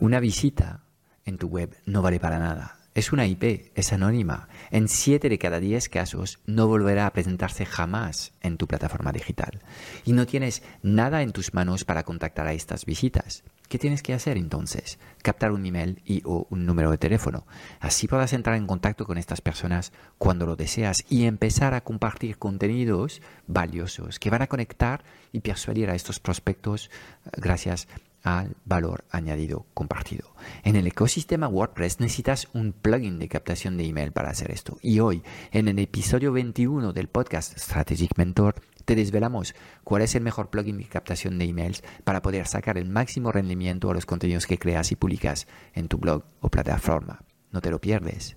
Una 0.00 0.18
visita 0.18 0.80
en 1.26 1.36
tu 1.36 1.48
web 1.48 1.76
no 1.84 2.00
vale 2.00 2.18
para 2.18 2.38
nada. 2.38 2.78
Es 2.94 3.12
una 3.12 3.26
IP, 3.26 3.70
es 3.74 3.92
anónima. 3.92 4.48
En 4.70 4.88
7 4.88 5.28
de 5.28 5.38
cada 5.38 5.60
10 5.60 5.90
casos 5.90 6.38
no 6.46 6.66
volverá 6.66 7.06
a 7.06 7.12
presentarse 7.12 7.66
jamás 7.66 8.32
en 8.40 8.56
tu 8.56 8.66
plataforma 8.66 9.12
digital. 9.12 9.60
Y 10.06 10.14
no 10.14 10.26
tienes 10.26 10.62
nada 10.82 11.20
en 11.20 11.32
tus 11.32 11.52
manos 11.52 11.84
para 11.84 12.02
contactar 12.02 12.46
a 12.46 12.54
estas 12.54 12.86
visitas. 12.86 13.44
¿Qué 13.68 13.78
tienes 13.78 14.02
que 14.02 14.14
hacer 14.14 14.38
entonces? 14.38 14.98
Captar 15.22 15.52
un 15.52 15.66
email 15.66 16.00
y 16.06 16.22
o 16.24 16.46
un 16.48 16.64
número 16.64 16.90
de 16.90 16.98
teléfono. 16.98 17.46
Así 17.78 18.08
podrás 18.08 18.32
entrar 18.32 18.56
en 18.56 18.66
contacto 18.66 19.04
con 19.04 19.18
estas 19.18 19.42
personas 19.42 19.92
cuando 20.16 20.46
lo 20.46 20.56
deseas 20.56 21.04
y 21.10 21.26
empezar 21.26 21.74
a 21.74 21.82
compartir 21.82 22.38
contenidos 22.38 23.20
valiosos 23.46 24.18
que 24.18 24.30
van 24.30 24.40
a 24.40 24.46
conectar 24.46 25.04
y 25.30 25.40
persuadir 25.40 25.90
a 25.90 25.94
estos 25.94 26.20
prospectos 26.20 26.90
eh, 27.26 27.30
gracias 27.36 27.86
al 28.22 28.56
valor 28.64 29.04
añadido 29.10 29.66
compartido. 29.74 30.34
En 30.62 30.76
el 30.76 30.86
ecosistema 30.86 31.48
WordPress 31.48 32.00
necesitas 32.00 32.48
un 32.52 32.72
plugin 32.72 33.18
de 33.18 33.28
captación 33.28 33.76
de 33.76 33.86
email 33.86 34.12
para 34.12 34.30
hacer 34.30 34.50
esto. 34.50 34.78
Y 34.82 35.00
hoy, 35.00 35.22
en 35.52 35.68
el 35.68 35.78
episodio 35.78 36.32
21 36.32 36.92
del 36.92 37.08
podcast 37.08 37.58
Strategic 37.58 38.16
Mentor, 38.16 38.56
te 38.84 38.94
desvelamos 38.94 39.54
cuál 39.84 40.02
es 40.02 40.14
el 40.14 40.22
mejor 40.22 40.50
plugin 40.50 40.78
de 40.78 40.84
captación 40.84 41.38
de 41.38 41.44
emails 41.44 41.82
para 42.04 42.22
poder 42.22 42.46
sacar 42.46 42.78
el 42.78 42.88
máximo 42.88 43.32
rendimiento 43.32 43.90
a 43.90 43.94
los 43.94 44.06
contenidos 44.06 44.46
que 44.46 44.58
creas 44.58 44.90
y 44.92 44.96
publicas 44.96 45.46
en 45.74 45.88
tu 45.88 45.98
blog 45.98 46.24
o 46.40 46.48
plataforma. 46.48 47.22
No 47.52 47.60
te 47.60 47.70
lo 47.70 47.80
pierdes. 47.80 48.36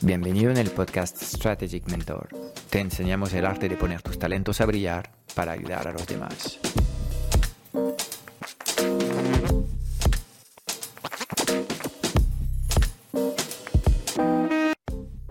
Bienvenido 0.00 0.52
en 0.52 0.58
el 0.58 0.70
podcast 0.70 1.20
Strategic 1.20 1.90
Mentor. 1.90 2.28
Te 2.70 2.78
enseñamos 2.78 3.32
el 3.34 3.44
arte 3.44 3.68
de 3.68 3.76
poner 3.76 4.00
tus 4.00 4.16
talentos 4.16 4.60
a 4.60 4.66
brillar 4.66 5.10
para 5.34 5.50
ayudar 5.50 5.88
a 5.88 5.92
los 5.92 6.06
demás. 6.06 6.60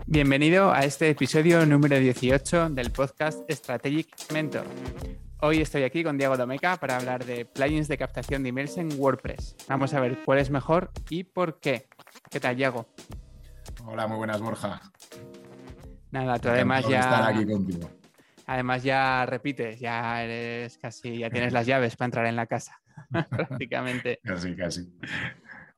Bienvenido 0.06 0.70
a 0.70 0.80
este 0.84 1.08
episodio 1.08 1.64
número 1.64 1.98
18 1.98 2.68
del 2.68 2.90
podcast 2.90 3.50
Strategic 3.50 4.08
Mentor. 4.34 4.66
Hoy 5.40 5.62
estoy 5.62 5.84
aquí 5.84 6.04
con 6.04 6.18
Diego 6.18 6.36
Domeca 6.36 6.76
para 6.76 6.98
hablar 6.98 7.24
de 7.24 7.46
plugins 7.46 7.88
de 7.88 7.96
captación 7.96 8.42
de 8.42 8.50
emails 8.50 8.76
en 8.76 8.90
WordPress. 9.00 9.56
Vamos 9.66 9.94
a 9.94 10.00
ver 10.00 10.18
cuál 10.26 10.40
es 10.40 10.50
mejor 10.50 10.90
y 11.08 11.24
por 11.24 11.58
qué. 11.58 11.86
¿Qué 12.30 12.38
tal, 12.38 12.56
Diego? 12.56 12.86
Hola, 13.90 14.06
muy 14.06 14.18
buenas, 14.18 14.38
Borja. 14.42 14.82
Nada, 16.10 16.38
tú 16.38 16.50
además 16.50 16.86
ya. 16.86 17.00
Estar 17.00 17.32
aquí 17.32 17.46
contigo. 17.46 17.90
Además, 18.44 18.82
ya 18.82 19.24
repites, 19.24 19.80
ya 19.80 20.22
eres 20.22 20.76
casi, 20.76 21.16
ya 21.16 21.30
tienes 21.30 21.54
las 21.54 21.66
llaves 21.66 21.96
para 21.96 22.06
entrar 22.06 22.26
en 22.26 22.36
la 22.36 22.46
casa, 22.46 22.78
prácticamente. 23.30 24.20
casi, 24.22 24.54
casi. 24.54 24.92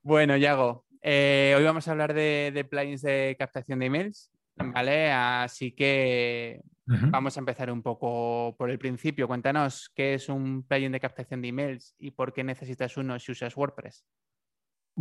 Bueno, 0.02 0.36
Yago, 0.36 0.86
eh, 1.02 1.54
hoy 1.56 1.62
vamos 1.62 1.86
a 1.86 1.92
hablar 1.92 2.12
de, 2.12 2.66
plugins 2.68 3.02
de 3.02 3.36
captación 3.38 3.78
de 3.78 3.86
emails, 3.86 4.32
¿vale? 4.56 5.12
Así 5.12 5.70
que 5.70 6.62
vamos 6.86 7.36
a 7.36 7.40
empezar 7.40 7.70
un 7.70 7.80
poco 7.80 8.56
por 8.58 8.70
el 8.70 8.78
principio. 8.80 9.28
Cuéntanos 9.28 9.88
qué 9.94 10.14
es 10.14 10.28
un 10.28 10.64
plugin 10.64 10.90
de 10.90 10.98
captación 10.98 11.42
de 11.42 11.48
emails 11.48 11.94
y 11.96 12.10
por 12.10 12.32
qué 12.32 12.42
necesitas 12.42 12.96
uno 12.96 13.20
si 13.20 13.30
usas 13.30 13.56
WordPress. 13.56 14.04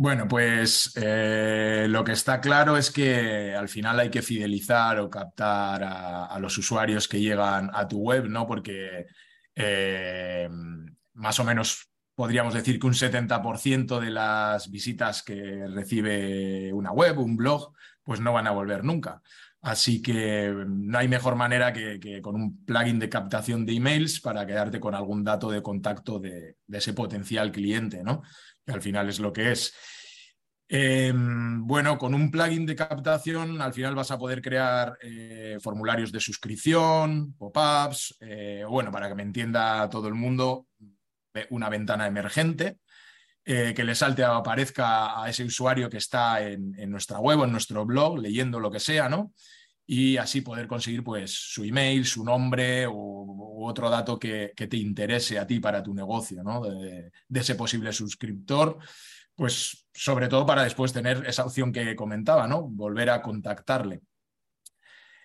Bueno, 0.02 0.26
pues 0.26 0.92
eh, 0.96 1.84
lo 1.86 2.02
que 2.02 2.12
está 2.12 2.40
claro 2.40 2.78
es 2.78 2.90
que 2.90 3.54
al 3.54 3.68
final 3.68 4.00
hay 4.00 4.08
que 4.08 4.22
fidelizar 4.22 4.98
o 4.98 5.10
captar 5.10 5.82
a, 5.84 6.38
los 6.38 6.56
usuarios 6.56 7.06
que 7.06 7.20
llegan 7.20 7.70
a 7.74 7.86
tu 7.86 7.98
web, 7.98 8.26
¿no? 8.26 8.46
Porque 8.46 9.04
eh, 9.54 10.48
más 11.12 11.38
o 11.38 11.44
menos 11.44 11.90
podríamos 12.14 12.54
decir 12.54 12.80
que 12.80 12.86
un 12.86 12.94
70% 12.94 14.00
de 14.00 14.10
las 14.10 14.70
visitas 14.70 15.22
que 15.22 15.66
recibe 15.68 16.72
una 16.72 16.92
web, 16.92 17.18
un 17.18 17.36
blog, 17.36 17.74
pues 18.02 18.20
no 18.20 18.32
van 18.32 18.46
a 18.46 18.52
volver 18.52 18.82
nunca. 18.82 19.20
Así 19.60 20.00
que 20.00 20.50
no 20.66 20.96
hay 20.96 21.08
mejor 21.08 21.36
manera 21.36 21.74
que, 21.74 22.22
con 22.22 22.36
un 22.36 22.64
plugin 22.64 22.98
de 22.98 23.10
captación 23.10 23.66
de 23.66 23.74
emails 23.74 24.22
para 24.22 24.46
quedarte 24.46 24.80
con 24.80 24.94
algún 24.94 25.22
dato 25.22 25.50
de 25.50 25.62
contacto 25.62 26.18
de, 26.18 26.56
de 26.66 26.78
ese 26.78 26.94
potencial 26.94 27.52
cliente, 27.52 28.02
¿no? 28.02 28.22
Que 28.64 28.72
al 28.72 28.82
final 28.82 29.08
es 29.08 29.20
lo 29.20 29.32
que 29.32 29.52
es. 29.52 29.74
Em, 30.68 31.66
bueno, 31.66 31.98
con 31.98 32.14
un 32.14 32.30
plugin 32.30 32.64
de 32.64 32.76
captación 32.76 33.60
al 33.60 33.74
final 33.74 33.96
vas 33.96 34.12
a 34.12 34.18
poder 34.18 34.40
crear 34.40 34.96
eh, 35.02 35.58
formularios 35.60 36.12
de 36.12 36.20
suscripción, 36.20 37.34
pop-ups, 37.34 38.16
eh, 38.20 38.64
bueno, 38.68 38.92
para 38.92 39.08
que 39.08 39.16
me 39.16 39.24
entienda 39.24 39.88
todo 39.90 40.06
el 40.06 40.14
mundo, 40.14 40.68
una 41.50 41.68
ventana 41.68 42.06
emergente 42.06 42.78
eh, 43.44 43.72
que 43.74 43.84
le 43.84 43.94
salte 43.94 44.22
o 44.22 44.34
aparezca 44.34 45.20
a 45.20 45.28
ese 45.28 45.42
usuario 45.44 45.88
que 45.88 45.96
está 45.96 46.40
en, 46.42 46.72
nuestra 46.90 47.18
web 47.18 47.40
o 47.40 47.44
en 47.44 47.52
nuestro 47.52 47.86
blog 47.86 48.18
leyendo 48.18 48.60
lo 48.60 48.70
que 48.70 48.78
sea, 48.78 49.08
¿no? 49.08 49.32
Y 49.92 50.16
así 50.18 50.40
poder 50.40 50.68
conseguir 50.68 51.02
pues 51.02 51.32
su 51.32 51.64
email, 51.64 52.04
su 52.04 52.22
nombre 52.22 52.86
u, 52.86 53.64
otro 53.66 53.90
dato 53.90 54.18
que, 54.18 54.52
te 54.54 54.76
interese 54.76 55.38
a 55.38 55.46
ti 55.46 55.58
para 55.58 55.82
tu 55.82 55.92
negocio, 55.92 56.44
¿no? 56.44 56.62
de 56.62 57.10
ese 57.40 57.56
posible 57.56 57.92
suscriptor 57.92 58.78
pues 59.40 59.86
sobre 59.94 60.28
todo 60.28 60.44
para 60.44 60.64
después 60.64 60.92
tener 60.92 61.24
esa 61.26 61.46
opción 61.46 61.72
que 61.72 61.96
comentaba, 61.96 62.46
¿no? 62.46 62.60
Volver 62.60 63.08
a 63.08 63.22
contactarle. 63.22 64.02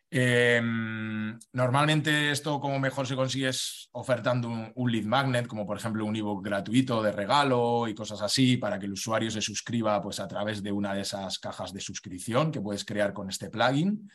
Em, 0.10 1.38
normalmente 1.52 2.32
esto 2.32 2.62
como 2.62 2.80
mejor 2.80 3.06
se 3.06 3.18
consigue 3.18 3.50
es 3.50 3.90
ofertando 3.92 4.72
un, 4.74 4.90
lead 4.90 5.04
magnet, 5.04 5.48
como 5.48 5.66
por 5.68 5.76
ejemplo 5.76 6.06
un 6.06 6.16
ebook 6.16 6.46
gratuito 6.46 7.04
de 7.04 7.12
regalo 7.12 7.90
y 7.90 7.94
cosas 7.94 8.22
así, 8.22 8.56
para 8.56 8.80
que 8.80 8.86
el 8.86 8.94
usuario 8.94 9.30
se 9.30 9.42
suscriba 9.42 10.02
pues, 10.02 10.22
a 10.22 10.30
través 10.30 10.64
de 10.64 10.72
una 10.72 10.94
de 10.94 11.02
esas 11.02 11.38
cajas 11.38 11.74
de 11.74 11.82
suscripción 11.82 12.54
que 12.54 12.62
puedes 12.62 12.86
crear 12.86 13.12
con 13.12 13.28
este 13.28 13.50
plugin 13.50 14.10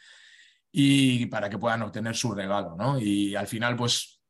y 0.73 1.27
para 1.27 1.51
que 1.51 1.59
puedan 1.59 1.83
obtener 1.83 2.17
su 2.17 2.33
regalo, 2.33 2.77
¿no? 2.77 2.99
Y 2.99 3.35
al 3.35 3.47
final, 3.47 3.77
pues 3.77 4.21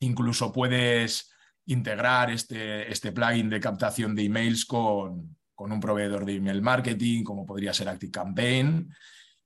incluso 0.00 0.52
puedes 0.52 1.30
integrar 1.66 2.30
este, 2.30 2.90
este 2.90 3.12
plugin 3.12 3.50
de 3.50 3.60
captación 3.60 4.14
de 4.14 4.24
emails 4.24 4.64
con, 4.64 5.36
con 5.54 5.72
un 5.72 5.80
proveedor 5.80 6.24
de 6.24 6.36
email 6.36 6.62
marketing, 6.62 7.24
como 7.24 7.44
podría 7.44 7.74
ser 7.74 7.88
ActiveCampaign, 7.88 8.94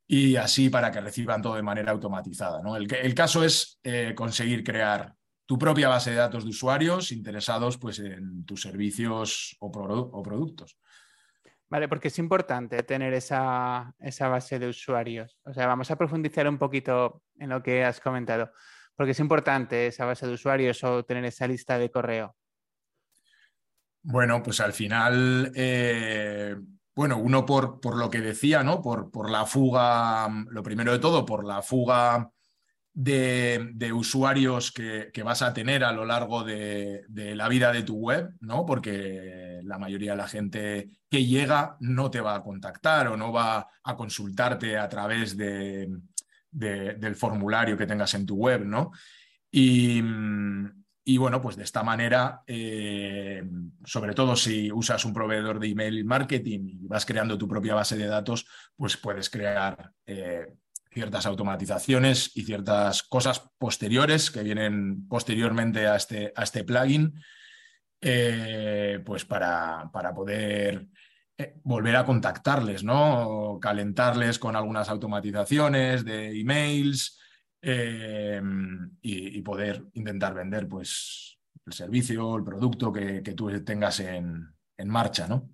y 0.07 0.37
así 0.37 0.69
para 0.69 0.91
que 0.91 1.01
reciban 1.01 1.41
todo 1.41 1.55
de 1.55 1.63
manera 1.63 1.93
automatizada. 1.93 2.61
¿no? 2.63 2.77
El, 2.77 3.15
caso 3.15 3.45
es 3.45 3.79
eh, 3.83 4.13
conseguir 4.15 4.65
crear 4.65 5.15
tu 5.47 5.59
propia 5.59 5.89
base 5.89 6.11
de 6.11 6.17
datos 6.17 6.45
de 6.45 6.51
usuarios 6.51 7.13
interesados 7.13 7.79
pues, 7.79 8.01
en 8.01 8.45
tus 8.45 8.61
servicios 8.61 9.57
o 9.61 9.71
productos. 9.71 10.77
Vale, 11.71 11.89
porque 11.89 12.09
es 12.09 12.19
importante 12.19 12.83
tener 12.83 13.15
esa, 13.15 13.95
esa, 14.01 14.29
base 14.29 14.59
de 14.59 14.69
usuarios. 14.69 15.39
O 15.45 15.55
sea, 15.55 15.69
vamos 15.69 15.91
a 15.91 15.97
profundizar 15.97 16.49
un 16.49 16.59
poquito 16.59 17.23
en 17.39 17.51
lo 17.51 17.63
que 17.63 17.85
has 17.85 18.01
comentado 18.01 18.51
porque 19.01 19.13
es 19.13 19.21
importante 19.21 19.87
esa 19.87 20.05
base 20.05 20.27
de 20.27 20.35
usuarios 20.35 20.85
o 20.85 21.03
tener 21.07 21.25
esa 21.25 21.47
lista 21.47 21.79
de 21.79 21.91
correo. 21.91 22.37
Bueno, 24.03 24.43
pues 24.43 24.61
al 24.61 24.75
final, 24.75 25.51
eh, 25.55 26.55
bueno, 26.95 27.17
uno 27.17 27.47
por, 27.47 27.81
por, 27.81 27.97
lo 27.97 28.11
que 28.11 28.21
decía, 28.21 28.63
¿no? 28.63 28.83
Por, 28.83 29.11
por, 29.11 29.31
la 29.31 29.47
fuga, 29.47 30.29
lo 30.51 30.63
primero 30.63 30.93
de 30.93 30.99
todo, 30.99 31.25
por 31.25 31.47
la 31.47 31.63
fuga 31.63 32.31
de, 33.03 33.93
usuarios 33.93 34.73
que, 34.73 35.23
vas 35.25 35.43
a 35.43 35.55
tener 35.55 35.85
a 35.85 35.93
lo 35.93 36.05
largo 36.05 36.45
de, 36.45 37.05
la 37.09 37.49
vida 37.49 37.73
de 37.73 37.83
tu 37.83 37.97
web, 37.97 38.35
¿no? 38.41 38.67
Porque 38.67 39.61
la 39.65 39.79
mayoría 39.79 40.13
de 40.13 40.17
la 40.19 40.29
gente 40.29 40.91
que 41.09 41.25
llega 41.25 41.77
no 41.81 42.11
te 42.11 42.21
va 42.21 42.35
a 42.35 42.43
contactar 42.43 43.09
o 43.09 43.17
no 43.17 43.33
va 43.33 43.69
a 43.83 43.97
consultarte 43.97 44.77
a 44.77 44.89
través 44.89 45.37
de, 45.37 45.89
del 46.51 47.17
formulario 47.17 47.77
que 47.77 47.87
tengas 47.87 48.13
en 48.15 48.27
tu 48.27 48.37
web, 48.37 48.65
¿no? 48.65 48.93
Y, 49.51 50.03
bueno, 51.17 51.41
pues 51.41 51.57
de 51.57 51.65
esta 51.65 51.83
manera, 51.83 52.43
eh, 52.47 53.43
sobre 53.85 54.15
todo 54.15 54.37
si 54.37 54.71
usas 54.71 55.05
un 55.05 55.13
proveedor 55.13 55.59
de 55.59 55.69
email 55.69 56.05
marketing 56.05 56.61
y 56.69 56.87
vas 56.87 57.05
creando 57.05 57.37
tu 57.37 57.49
propia 57.49 57.75
base 57.75 57.97
de 57.97 58.07
datos, 58.07 58.47
pues 58.77 58.97
puedes 58.97 59.29
crear 59.29 59.91
eh, 60.07 60.47
ciertas 60.91 61.27
automatizaciones 61.27 62.33
y 62.35 62.43
ciertas 62.43 63.03
cosas 63.03 63.49
posteriores 63.59 64.31
que 64.31 64.43
vienen 64.43 65.07
posteriormente 65.09 65.87
a 65.87 65.97
este, 65.97 66.33
a 66.35 66.43
este 66.43 66.65
plugin, 66.65 67.15
eh, 68.01 69.01
pues 69.05 69.25
para, 69.25 69.91
para 69.93 70.15
poder 70.15 70.89
eh, 71.39 71.55
volver 71.63 71.97
a 71.97 72.05
contactarles, 72.05 72.83
¿no? 72.83 73.59
calentarles 73.61 74.39
con 74.39 74.57
algunas 74.57 74.89
automatizaciones 74.89 76.05
de 76.05 76.39
emails 76.41 77.19
eh, 77.63 78.41
y, 79.03 79.43
poder 79.43 79.85
intentar 79.93 80.35
vender 80.35 80.67
pues, 80.67 81.39
el 81.67 81.73
servicio, 81.73 82.37
el 82.37 82.45
producto 82.45 82.93
que, 82.93 83.21
tú 83.37 83.51
tengas 83.63 84.01
en, 84.01 84.49
en 84.77 84.89
marcha, 84.89 85.29
¿no? 85.29 85.51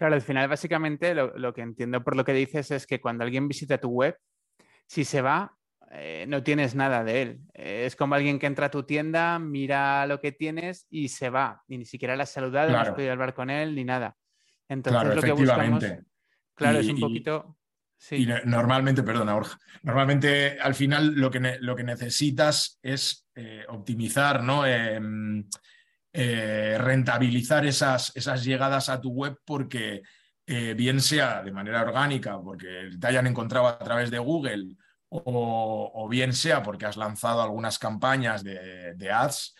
Claro, 0.00 0.14
al 0.14 0.22
final 0.22 0.48
básicamente 0.48 1.14
lo, 1.14 1.52
que 1.52 1.60
entiendo 1.60 2.02
por 2.02 2.16
lo 2.16 2.24
que 2.24 2.32
dices 2.32 2.70
es 2.70 2.86
que 2.86 3.02
cuando 3.02 3.22
alguien 3.22 3.46
visita 3.46 3.76
tu 3.76 3.90
web, 3.90 4.16
si 4.90 5.04
se 5.04 5.22
va, 5.22 5.56
eh, 5.92 6.24
no 6.26 6.42
tienes 6.42 6.74
nada 6.74 7.04
de 7.04 7.22
él. 7.22 7.40
es 7.54 7.94
como 7.94 8.16
alguien 8.16 8.40
que 8.40 8.46
entra 8.46 8.66
a 8.66 8.70
tu 8.72 8.82
tienda, 8.82 9.38
mira 9.38 10.04
lo 10.06 10.18
que 10.18 10.32
tienes 10.32 10.88
y 10.90 11.10
se 11.10 11.30
va. 11.30 11.62
Y 11.68 11.78
ni 11.78 11.84
siquiera 11.84 12.16
la 12.16 12.24
has 12.24 12.32
saludado, 12.32 12.72
no 12.72 12.78
has 12.78 12.90
podido 12.90 13.12
hablar 13.12 13.32
con 13.32 13.50
él 13.50 13.76
ni 13.76 13.84
nada. 13.84 14.16
Entonces 14.68 15.14
lo 15.14 15.22
que 15.22 15.30
buscamos, 15.30 15.84
claro, 16.54 16.80
es 16.80 16.88
un 16.88 16.98
poquito... 16.98 17.56
Y 18.10 18.26
normalmente, 18.46 19.04
perdona, 19.04 19.34
Borja, 19.34 19.58
normalmente 19.82 20.58
al 20.58 20.74
final 20.74 21.14
lo 21.14 21.30
que, 21.30 21.58
lo 21.60 21.76
que 21.76 21.84
necesitas 21.84 22.80
es 22.82 23.28
eh, 23.36 23.64
optimizar, 23.68 24.42
¿no? 24.42 24.66
Em, 24.66 25.44
eh, 26.12 26.78
rentabilizar 26.80 27.64
esas, 27.64 28.10
esas 28.16 28.42
llegadas 28.42 28.88
a 28.88 29.00
tu 29.00 29.10
web 29.10 29.36
porque 29.44 30.02
eh, 30.52 30.74
bien 30.74 31.00
sea 31.00 31.44
de 31.44 31.52
manera 31.52 31.80
orgánica, 31.80 32.40
porque 32.42 32.90
te 32.98 33.06
hayan 33.06 33.28
encontrado 33.28 33.68
a 33.68 33.78
través 33.78 34.10
de 34.10 34.18
Google, 34.18 34.74
o, 35.10 36.08
bien 36.10 36.32
sea 36.32 36.60
porque 36.60 36.86
has 36.86 36.96
lanzado 36.96 37.40
algunas 37.40 37.78
campañas 37.78 38.42
de, 38.42 39.10
ads, 39.12 39.54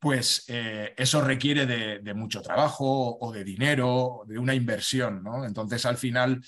pues 0.00 0.44
eh, 0.48 0.94
eso 0.96 1.20
requiere 1.20 1.64
de, 1.66 2.14
mucho 2.14 2.42
trabajo 2.42 3.18
o 3.20 3.30
de 3.30 3.44
dinero, 3.44 4.22
de 4.26 4.36
una 4.36 4.52
inversión, 4.52 5.22
¿no? 5.22 5.44
Entonces, 5.44 5.86
al 5.86 5.96
final, 5.96 6.44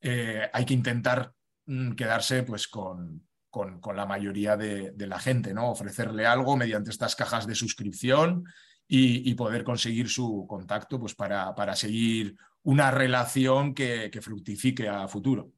hay 0.00 0.64
que 0.64 0.74
intentar 0.74 1.32
mm, 1.66 1.92
quedarse 1.92 2.42
pues 2.42 2.66
con, 2.66 3.24
con, 3.50 3.96
la 3.96 4.04
mayoría 4.04 4.56
de, 4.56 4.92
la 5.06 5.20
gente, 5.20 5.54
¿no? 5.54 5.70
Ofrecerle 5.70 6.26
algo 6.26 6.56
mediante 6.56 6.90
estas 6.90 7.14
cajas 7.14 7.46
de 7.46 7.54
suscripción 7.54 8.44
y, 8.88 9.32
poder 9.34 9.62
conseguir 9.62 10.08
su 10.08 10.44
contacto 10.48 10.98
pues 10.98 11.14
para, 11.14 11.54
para 11.54 11.76
seguir 11.76 12.36
una 12.62 12.90
relación 12.90 13.74
que, 13.74 14.10
fructifique 14.20 14.88
a 14.88 15.08
futuro. 15.08 15.52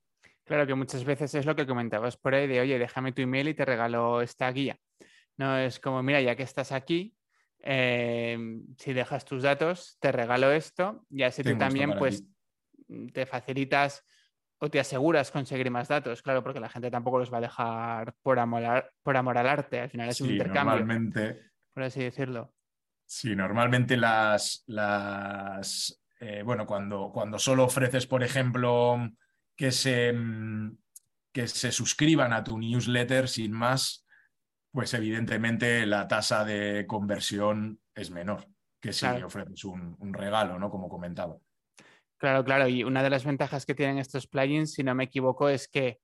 Claro 0.45 0.67
que 0.67 0.75
muchas 0.75 1.05
veces 1.05 1.35
es 1.35 1.47
lo 1.47 1.55
que 1.55 1.67
comentabas 1.67 2.17
por 2.17 2.35
ahí 2.35 2.47
de, 2.47 2.61
oye, 2.61 2.79
déjame 2.79 3.13
tu 3.13 3.23
email 3.23 3.49
y 3.49 3.55
te 3.55 3.65
regalo 3.65 4.21
esta 4.21 4.51
guía. 4.51 4.79
No 5.37 5.57
es 5.57 5.79
como, 5.79 6.03
mira, 6.03 6.21
ya 6.21 6.37
que 6.37 6.43
estás 6.43 6.73
aquí, 6.73 7.15
em, 7.59 8.67
si 8.77 8.93
dejas 8.93 9.25
tus 9.25 9.43
datos, 9.43 9.97
te 10.01 10.13
regalo 10.13 10.51
esto 10.51 11.07
y 11.09 11.23
así 11.23 11.43
tú 11.43 11.57
también 11.57 11.95
pues 11.99 12.25
te 13.13 13.27
facilitas 13.27 14.05
o 14.59 14.69
te 14.69 14.79
aseguras 14.79 15.31
conseguir 15.31 15.71
más 15.71 15.89
datos, 15.89 16.21
claro, 16.21 16.43
porque 16.43 16.61
la 16.61 16.69
gente 16.69 16.91
tampoco 16.91 17.19
los 17.19 17.33
va 17.33 17.39
a 17.39 17.43
dejar 17.43 18.15
por 18.23 18.39
amor, 18.39 18.93
por 19.03 19.17
amor 19.17 19.39
al 19.39 19.47
arte, 19.47 19.81
al 19.81 19.91
final 19.91 20.09
es 20.11 20.21
un 20.21 20.31
intercambio. 20.31 20.77
Normalmente, 20.77 21.51
por 21.73 21.85
así 21.85 22.03
decirlo. 22.03 22.53
Sí, 23.07 23.35
normalmente 23.35 23.97
las, 23.97 24.63
las 24.67 26.00
eh, 26.21 26.43
bueno, 26.43 26.67
cuando, 26.67 27.11
cuando 27.13 27.39
solo 27.39 27.65
ofreces, 27.65 28.07
por 28.07 28.23
ejemplo, 28.23 28.99
que 29.57 29.73
se, 29.73 30.13
mm, 30.13 30.77
que 31.33 31.49
se 31.49 31.73
suscriban 31.73 32.33
a 32.33 32.45
tu 32.45 32.59
newsletter 32.59 33.29
sin 33.29 33.53
más, 33.53 34.07
pues 34.73 34.95
evidentemente 34.95 35.85
la 35.87 36.07
tasa 36.07 36.45
de 36.45 36.87
conversión 36.87 37.81
es 37.95 38.11
menor 38.11 38.47
que 38.81 38.93
si 38.93 39.07
ofreces 39.07 39.65
un, 39.65 39.97
un, 40.01 40.15
regalo, 40.15 40.59
¿no? 40.59 40.71
Como 40.71 40.89
comentaba. 40.89 41.37
Claro, 42.19 42.45
claro. 42.45 42.67
Y 42.67 42.83
una 42.83 43.03
de 43.03 43.11
las 43.11 43.25
ventajas 43.25 43.67
que 43.67 43.75
tienen 43.75 43.99
estos 43.99 44.27
plugins, 44.27 44.73
si 44.73 44.83
no 44.83 44.95
me 44.95 45.05
equivoco, 45.05 45.49
es 45.49 45.69
que 45.69 46.01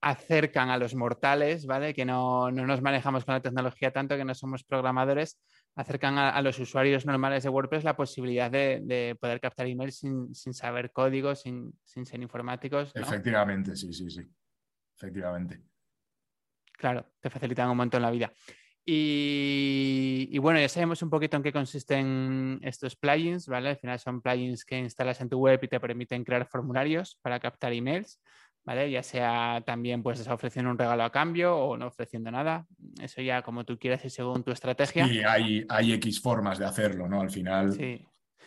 acercan 0.00 0.70
a 0.70 0.78
los 0.78 0.94
mortales, 0.94 1.66
¿vale? 1.66 1.92
Que 1.92 2.04
no, 2.04 2.50
no 2.50 2.66
nos 2.66 2.80
manejamos 2.80 3.24
con 3.24 3.34
la 3.34 3.42
tecnología 3.42 3.92
tanto, 3.92 4.16
que 4.16 4.24
no 4.24 4.34
somos 4.34 4.64
programadores, 4.64 5.38
acercan 5.76 6.18
a, 6.18 6.40
los 6.42 6.58
usuarios 6.58 7.06
normales 7.06 7.44
de 7.44 7.48
WordPress 7.48 7.84
la 7.84 7.96
posibilidad 7.96 8.50
de, 8.50 9.16
poder 9.20 9.40
captar 9.40 9.66
emails 9.66 9.98
sin, 9.98 10.54
saber 10.54 10.90
código, 10.92 11.34
sin, 11.34 11.72
ser 11.84 12.20
informáticos. 12.20 12.90
Efectivamente, 12.94 13.76
sí, 13.76 13.92
sí, 13.92 14.10
sí. 14.10 14.22
Efectivamente. 14.96 15.62
Claro, 16.72 17.06
te 17.20 17.30
facilitan 17.30 17.70
un 17.70 17.76
montón 17.76 18.02
la 18.02 18.10
vida. 18.10 18.32
Y, 18.84 20.28
y, 20.32 20.38
bueno, 20.38 20.58
ya 20.58 20.68
sabemos 20.68 21.02
un 21.02 21.10
poquito 21.10 21.36
en 21.36 21.42
qué 21.42 21.52
consisten 21.52 22.58
estos 22.62 22.96
plugins, 22.96 23.46
¿vale? 23.46 23.68
Al 23.68 23.76
final 23.76 23.98
son 23.98 24.22
plugins 24.22 24.64
que 24.64 24.78
instalas 24.78 25.20
en 25.20 25.28
tu 25.28 25.38
web 25.38 25.60
y 25.62 25.68
te 25.68 25.78
permiten 25.78 26.24
crear 26.24 26.46
formularios 26.46 27.18
para 27.20 27.38
captar 27.38 27.74
emails. 27.74 28.18
Ya 28.74 29.02
sea 29.02 29.62
también 29.64 30.02
pues 30.02 30.26
ofreciendo 30.28 30.70
un 30.70 30.78
regalo 30.78 31.04
a 31.04 31.10
cambio 31.10 31.56
o 31.56 31.76
no 31.76 31.86
ofreciendo 31.86 32.30
nada. 32.30 32.66
Eso 33.00 33.22
ya 33.22 33.42
como 33.42 33.64
tú 33.64 33.78
quieras 33.78 34.04
y 34.04 34.10
según 34.10 34.42
tu 34.42 34.50
estrategia. 34.50 35.06
Y 35.06 35.22
hay, 35.22 35.64
hay 35.68 35.92
X 35.94 36.20
formas 36.20 36.58
de 36.58 36.66
hacerlo, 36.66 37.08
¿no? 37.08 37.20
Al 37.20 37.30
final. 37.30 37.72
Sí. 37.72 38.04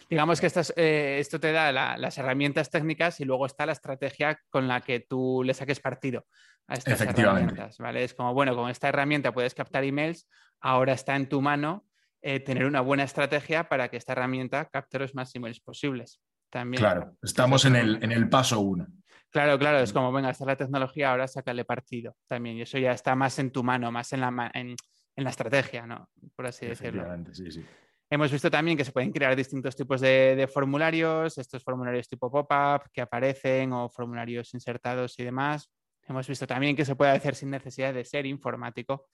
Digamos 0.09 0.41
que 0.41 0.51
eh, 0.75 1.17
esto 1.19 1.39
te 1.39 1.51
da 1.51 1.71
las 1.71 2.17
herramientas 2.17 2.69
técnicas 2.69 3.19
y 3.21 3.25
luego 3.25 3.45
está 3.45 3.65
la 3.65 3.71
estrategia 3.71 4.39
con 4.49 4.67
la 4.67 4.81
que 4.81 4.99
tú 4.99 5.41
le 5.43 5.53
saques 5.53 5.79
partido 5.79 6.25
a 6.67 6.73
estas 6.73 6.99
herramientas, 7.01 7.77
¿vale? 7.77 8.03
Es 8.03 8.13
como, 8.13 8.33
bueno, 8.33 8.55
con 8.55 8.69
esta 8.69 8.89
herramienta 8.89 9.31
puedes 9.31 9.55
captar 9.55 9.83
emails, 9.83 10.27
ahora 10.59 10.93
está 10.93 11.15
en 11.15 11.29
tu 11.29 11.41
mano 11.41 11.85
eh, 12.21 12.39
tener 12.39 12.65
una 12.65 12.81
buena 12.81 13.03
estrategia 13.03 13.69
para 13.69 13.89
que 13.89 13.97
esta 13.97 14.11
herramienta 14.11 14.65
capte 14.65 14.99
los 14.99 15.13
emails 15.33 15.61
posibles. 15.61 16.21
También. 16.49 16.81
Claro, 16.81 17.15
estamos 17.23 17.63
en 17.63 17.77
el, 17.77 18.03
en 18.03 18.11
el 18.11 18.27
paso 18.27 18.59
uno. 18.59 18.87
Claro, 19.31 19.57
claro, 19.57 19.79
es 19.79 19.93
como, 19.93 20.11
venga, 20.11 20.29
está 20.29 20.45
la 20.45 20.57
tecnología, 20.57 21.11
ahora 21.11 21.27
sácale 21.27 21.63
partido 21.63 22.15
también. 22.27 22.57
Y 22.57 22.61
eso 22.63 22.77
ya 22.77 22.91
está 22.91 23.15
más 23.15 23.39
en 23.39 23.51
tu 23.51 23.63
mano, 23.63 23.91
más 23.91 24.11
en 24.11 24.21
la, 24.21 24.51
en, 24.53 24.75
la 25.15 25.29
estrategia, 25.29 25.87
¿no? 25.87 26.09
Por 26.35 26.47
así 26.47 26.65
decirlo. 26.65 27.05
Sí, 27.31 27.49
sí. 27.49 27.65
Hemos 28.09 28.29
visto 28.29 28.51
también 28.51 28.75
que 28.75 28.83
se 28.83 28.91
pueden 28.91 29.13
crear 29.13 29.33
distintos 29.37 29.73
tipos 29.73 30.01
de, 30.01 30.49
formularios, 30.53 31.37
estos 31.37 31.63
formularios 31.63 32.09
tipo 32.09 32.29
pop-up 32.29 32.89
que 32.91 32.99
aparecen 32.99 33.71
o 33.71 33.87
formularios 33.87 34.53
insertados 34.53 35.17
y 35.17 35.23
demás. 35.23 35.71
Hemos 36.09 36.27
visto 36.27 36.45
también 36.45 36.75
que 36.75 36.83
se 36.83 36.97
puede 36.97 37.11
hacer 37.11 37.35
sin 37.35 37.51
necesidad 37.51 37.93
de 37.93 38.03
ser 38.03 38.25
informático, 38.25 39.07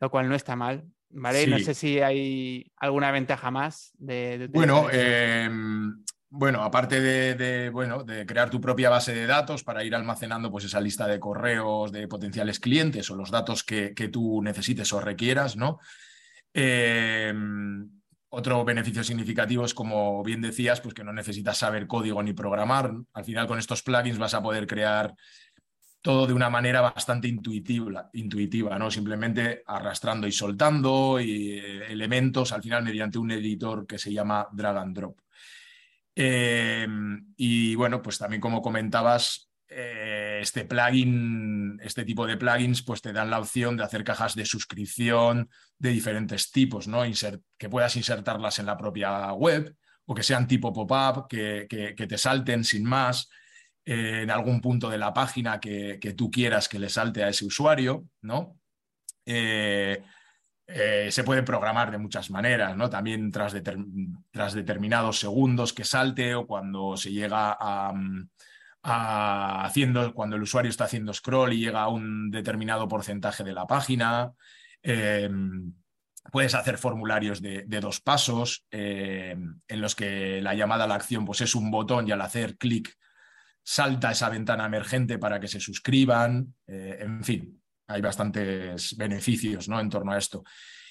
lo 0.00 0.10
cual 0.10 0.30
no 0.30 0.34
está 0.34 0.56
mal, 0.56 0.82
¿vale? 1.10 1.46
No 1.46 1.58
sé 1.58 1.74
si 1.74 2.00
hay 2.00 2.72
alguna 2.78 3.10
ventaja 3.10 3.50
más 3.50 3.90
de... 3.98 4.48
bueno, 4.50 4.86
eh, 4.90 5.50
bueno, 6.30 6.62
aparte 6.62 7.00
de, 7.00 7.70
bueno, 7.70 8.04
de 8.04 8.26
crear 8.26 8.50
tu 8.50 8.60
propia 8.60 8.90
base 8.90 9.14
de 9.14 9.26
datos 9.26 9.64
para 9.64 9.82
ir 9.84 9.94
almacenando 9.94 10.50
pues, 10.50 10.64
esa 10.64 10.80
lista 10.80 11.06
de 11.06 11.18
correos 11.18 11.90
de 11.90 12.06
potenciales 12.06 12.60
clientes 12.60 13.10
o 13.10 13.16
los 13.16 13.30
datos 13.30 13.64
que, 13.64 13.92
tú 14.12 14.42
necesites 14.42 14.92
o 14.92 15.00
requieras, 15.00 15.56
¿no? 15.56 15.78
Em, 16.52 17.88
otro 18.30 18.62
beneficio 18.64 19.02
significativo 19.02 19.64
es, 19.64 19.72
como 19.72 20.22
bien 20.22 20.42
decías, 20.42 20.80
pues 20.82 20.92
que 20.92 21.04
no 21.04 21.14
necesitas 21.14 21.56
saber 21.56 21.86
código 21.86 22.22
ni 22.22 22.34
programar. 22.34 22.92
Al 23.14 23.24
final, 23.24 23.46
con 23.46 23.58
estos 23.58 23.82
plugins 23.82 24.18
vas 24.18 24.34
a 24.34 24.42
poder 24.42 24.66
crear 24.66 25.14
todo 26.02 26.26
de 26.26 26.34
una 26.34 26.50
manera 26.50 26.80
bastante 26.82 27.26
intuitiva, 27.26 28.10
intuitiva 28.12 28.78
¿no? 28.78 28.90
Simplemente 28.90 29.62
arrastrando 29.66 30.26
y 30.26 30.32
soltando 30.32 31.18
eh, 31.18 31.90
elementos, 31.90 32.52
al 32.52 32.62
final 32.62 32.84
mediante 32.84 33.18
un 33.18 33.30
editor 33.30 33.86
que 33.86 33.98
se 33.98 34.12
llama 34.12 34.46
drag 34.52 34.76
and 34.76 34.96
drop. 34.96 35.18
Em, 36.20 37.32
y 37.36 37.76
bueno, 37.76 38.02
pues 38.02 38.18
también 38.18 38.40
como 38.40 38.60
comentabas, 38.60 39.52
eh, 39.68 40.40
este 40.42 40.64
plugin, 40.64 41.78
este 41.80 42.04
tipo 42.04 42.26
de 42.26 42.36
plugins, 42.36 42.82
pues 42.82 43.00
te 43.00 43.12
dan 43.12 43.30
la 43.30 43.38
opción 43.38 43.76
de 43.76 43.84
hacer 43.84 44.02
cajas 44.02 44.34
de 44.34 44.44
suscripción 44.44 45.48
de 45.78 45.90
diferentes 45.90 46.50
tipos, 46.50 46.88
¿no? 46.88 47.02
que 47.56 47.68
puedas 47.68 47.94
insertarlas 47.94 48.58
en 48.58 48.66
la 48.66 48.76
propia 48.76 49.32
web 49.32 49.76
o 50.06 50.14
que 50.14 50.24
sean 50.24 50.48
tipo 50.48 50.72
pop-up, 50.72 51.28
que, 51.28 51.94
te 51.96 52.18
salten 52.18 52.64
sin 52.64 52.82
más 52.82 53.30
eh, 53.84 54.22
en 54.22 54.32
algún 54.32 54.60
punto 54.60 54.90
de 54.90 54.98
la 54.98 55.14
página 55.14 55.60
que, 55.60 56.14
tú 56.16 56.32
quieras 56.32 56.68
que 56.68 56.80
le 56.80 56.88
salte 56.88 57.22
a 57.22 57.28
ese 57.28 57.44
usuario, 57.44 58.06
¿no? 58.22 58.58
Eh, 59.24 60.02
eh, 60.70 61.08
se 61.10 61.24
puede 61.24 61.42
programar 61.42 61.90
de 61.90 61.96
muchas 61.96 62.30
maneras, 62.30 62.76
¿no? 62.76 62.90
También 62.90 63.32
tras, 63.32 63.56
tras, 64.30 64.52
determinados 64.52 65.18
segundos 65.18 65.72
que 65.72 65.82
salte 65.82 66.34
o 66.34 66.46
cuando 66.46 66.94
se 66.98 67.10
llega 67.10 67.56
a, 67.58 67.94
haciendo, 69.64 70.12
cuando 70.12 70.36
el 70.36 70.42
usuario 70.42 70.68
está 70.68 70.84
haciendo 70.84 71.14
scroll 71.14 71.54
y 71.54 71.60
llega 71.60 71.80
a 71.80 71.88
un 71.88 72.30
determinado 72.30 72.86
porcentaje 72.86 73.44
de 73.44 73.54
la 73.54 73.66
página. 73.66 74.32
Em, 74.82 75.72
puedes 76.30 76.54
hacer 76.54 76.76
formularios 76.76 77.40
de, 77.40 77.64
dos 77.80 78.00
pasos 78.00 78.66
em, 78.70 79.60
en 79.66 79.80
los 79.80 79.94
que 79.94 80.42
la 80.42 80.54
llamada 80.54 80.84
a 80.84 80.86
la 80.86 80.96
acción 80.96 81.24
pues, 81.24 81.40
es 81.40 81.54
un 81.54 81.70
botón 81.70 82.06
y 82.06 82.10
al 82.12 82.20
hacer 82.20 82.58
clic 82.58 82.94
salta 83.62 84.10
esa 84.10 84.28
ventana 84.28 84.66
emergente 84.66 85.18
para 85.18 85.40
que 85.40 85.48
se 85.48 85.60
suscriban, 85.60 86.54
eh, 86.66 86.98
en 87.00 87.24
fin, 87.24 87.62
hay 87.88 88.00
bastantes 88.00 88.96
beneficios 88.96 89.68
¿no? 89.68 89.80
en 89.80 89.88
torno 89.88 90.12
a 90.12 90.18
esto. 90.18 90.44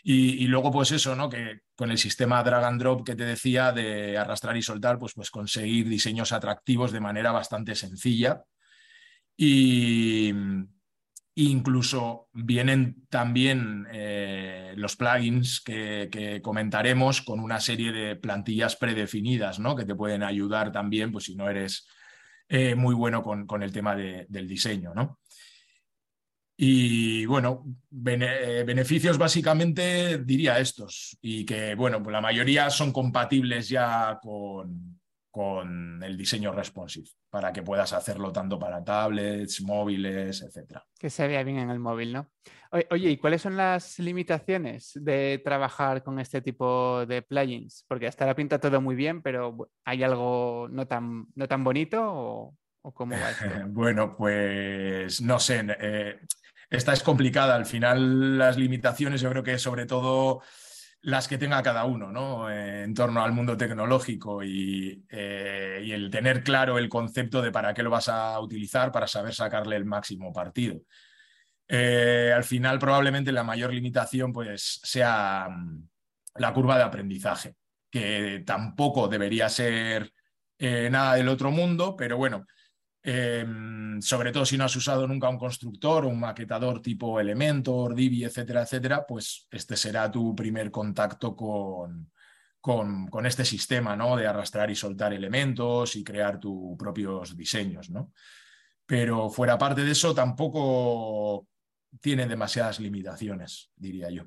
Y, 0.04 0.48
luego, 0.48 0.72
pues 0.72 0.92
eso, 0.92 1.18
¿no? 1.18 1.30
Que 1.30 1.62
con 1.76 1.92
el 1.92 1.98
sistema 1.98 2.42
drag 2.42 2.64
and 2.64 2.80
drop 2.80 3.06
que 3.06 3.16
te 3.16 3.26
decía 3.26 3.74
de 3.74 4.18
arrastrar 4.18 4.56
y 4.56 4.62
soltar, 4.62 4.98
pues, 4.98 5.14
pues 5.14 5.30
conseguir 5.30 5.90
diseños 5.90 6.32
atractivos 6.32 6.94
de 6.94 7.02
manera 7.02 7.34
bastante 7.34 7.76
sencilla. 7.76 8.42
Y 9.36 10.32
incluso 11.36 12.30
vienen 12.32 13.06
también 13.10 13.86
eh, 13.92 14.74
los 14.78 14.96
plugins 14.96 15.60
que, 15.60 16.40
comentaremos 16.42 17.22
con 17.22 17.42
una 17.42 17.60
serie 17.60 17.92
de 17.92 18.16
plantillas 18.16 18.78
predefinidas, 18.78 19.60
¿no? 19.60 19.76
Que 19.76 19.86
te 19.86 19.96
pueden 19.96 20.24
ayudar 20.24 20.72
también, 20.72 21.12
pues 21.12 21.26
si 21.26 21.36
no 21.36 21.50
eres 21.50 21.86
eh, 22.48 22.76
muy 22.76 22.96
bueno 22.96 23.22
con, 23.22 23.46
con 23.46 23.62
el 23.62 23.74
tema 23.74 23.94
del 23.96 24.48
diseño, 24.48 24.94
¿no? 24.96 25.20
Y 26.60 27.24
bueno, 27.28 27.66
eh, 28.08 28.64
beneficios 28.66 29.20
básicamente 29.20 30.18
diría 30.18 30.58
estos, 30.58 31.16
y 31.22 31.46
que 31.46 31.76
bueno, 31.76 32.02
pues 32.02 32.12
la 32.12 32.22
mayoría 32.22 32.72
son 32.72 32.92
compatibles 32.92 33.70
ya 33.70 34.18
con, 34.20 35.00
con 35.30 36.02
el 36.02 36.18
diseño 36.18 36.52
responsive, 36.52 37.08
para 37.30 37.54
que 37.54 37.62
puedas 37.62 37.94
hacerlo 37.94 38.32
tanto 38.32 38.58
para 38.58 38.84
tablets, 38.84 39.62
móviles, 39.62 40.42
etc. 40.42 40.80
Que 40.98 41.12
se 41.12 41.28
vea 41.28 41.44
bien 41.44 41.60
en 41.60 41.70
el 41.70 41.78
móvil, 41.78 42.12
¿no? 42.12 42.32
Oye, 42.90 43.12
¿y 43.12 43.18
cuáles 43.18 43.44
son 43.44 43.56
las 43.56 44.00
limitaciones 44.00 44.94
de 44.96 45.40
trabajar 45.44 46.02
con 46.02 46.20
este 46.20 46.42
tipo 46.42 47.06
de 47.06 47.22
plugins? 47.22 47.86
Porque 47.88 48.08
hasta 48.08 48.26
la 48.26 48.36
pinta 48.36 48.60
todo 48.60 48.82
muy 48.82 48.96
bien, 48.96 49.22
pero 49.22 49.70
¿hay 49.86 50.02
algo 50.02 50.68
no 50.72 50.88
tan, 50.88 51.28
no 51.36 51.48
tan 51.48 51.64
bonito 51.64 52.02
o, 52.04 52.56
bueno, 53.68 54.16
pues 54.16 55.22
no 55.22 55.40
sé. 55.40 55.66
Eh, 55.80 56.20
esta 56.70 56.94
es 56.94 57.04
complicada. 57.04 57.56
Al 57.56 57.66
final, 57.66 58.38
las 58.38 58.58
limitaciones, 58.58 59.22
yo 59.22 59.30
creo 59.30 59.44
que 59.44 59.58
sobre 59.60 59.86
todo 59.86 60.42
las 61.02 61.28
que 61.28 61.38
tenga 61.38 61.62
cada 61.64 61.86
uno, 61.86 62.12
¿no? 62.12 62.50
Eh, 62.50 62.84
en 62.84 62.94
torno 62.94 63.24
al 63.24 63.32
mundo 63.32 63.56
tecnológico 63.56 64.44
y, 64.44 65.06
eh, 65.10 65.82
y, 65.84 65.92
el 65.92 66.10
tener 66.10 66.44
claro 66.44 66.78
el 66.78 66.90
concepto 66.90 67.42
de 67.42 67.52
para 67.52 67.74
qué 67.74 67.84
lo 67.84 67.90
vas 67.90 68.10
a 68.10 68.40
utilizar 68.40 68.92
para 68.92 69.08
saber 69.08 69.34
sacarle 69.34 69.76
el 69.76 69.86
máximo 69.86 70.34
partido. 70.34 70.82
Al 71.70 72.44
final, 72.46 72.80
probablemente 72.80 73.32
la 73.34 73.44
mayor 73.44 73.74
limitación 73.74 74.32
pues, 74.32 74.80
sea 74.84 75.50
mm, 75.50 75.88
la 76.36 76.54
curva 76.54 76.78
de 76.78 76.84
aprendizaje, 76.84 77.56
que 77.90 78.44
tampoco 78.46 79.08
debería 79.08 79.50
ser 79.50 80.14
nada 80.60 81.16
del 81.16 81.28
otro 81.28 81.52
mundo, 81.52 81.96
pero 81.96 82.18
bueno, 82.18 82.46
Em, 83.04 84.02
sobre 84.02 84.32
todo 84.32 84.46
si 84.46 84.58
no 84.58 84.66
has 84.66 84.76
usado 84.76 85.08
nunca 85.08 85.30
un 85.30 85.38
constructor 85.38 86.06
o 86.06 86.10
un 86.10 86.20
maquetador 86.20 86.82
tipo 86.82 87.20
Elementor, 87.20 87.96
Divi, 87.96 88.24
etcétera, 88.24 88.64
etcétera, 88.64 89.06
pues 89.08 89.48
este 89.52 89.78
será 89.78 90.12
tu 90.12 90.36
primer 90.36 90.72
contacto 90.72 91.36
con, 91.36 92.12
con, 92.60 93.26
este 93.26 93.46
sistema 93.46 93.96
¿no? 93.96 94.16
de 94.18 94.28
arrastrar 94.28 94.70
y 94.70 94.76
soltar 94.76 95.14
elementos 95.14 95.96
y 95.96 96.04
crear 96.04 96.40
tus 96.40 96.78
propios 96.78 97.38
diseños. 97.38 97.90
¿no? 97.90 98.12
Pero 98.86 99.30
fuera 99.30 99.58
parte 99.58 99.84
de 99.84 99.92
eso, 99.92 100.14
tampoco 100.14 101.48
tiene 102.02 102.26
demasiadas 102.28 102.80
limitaciones, 102.80 103.72
diría 103.76 104.10
yo. 104.10 104.24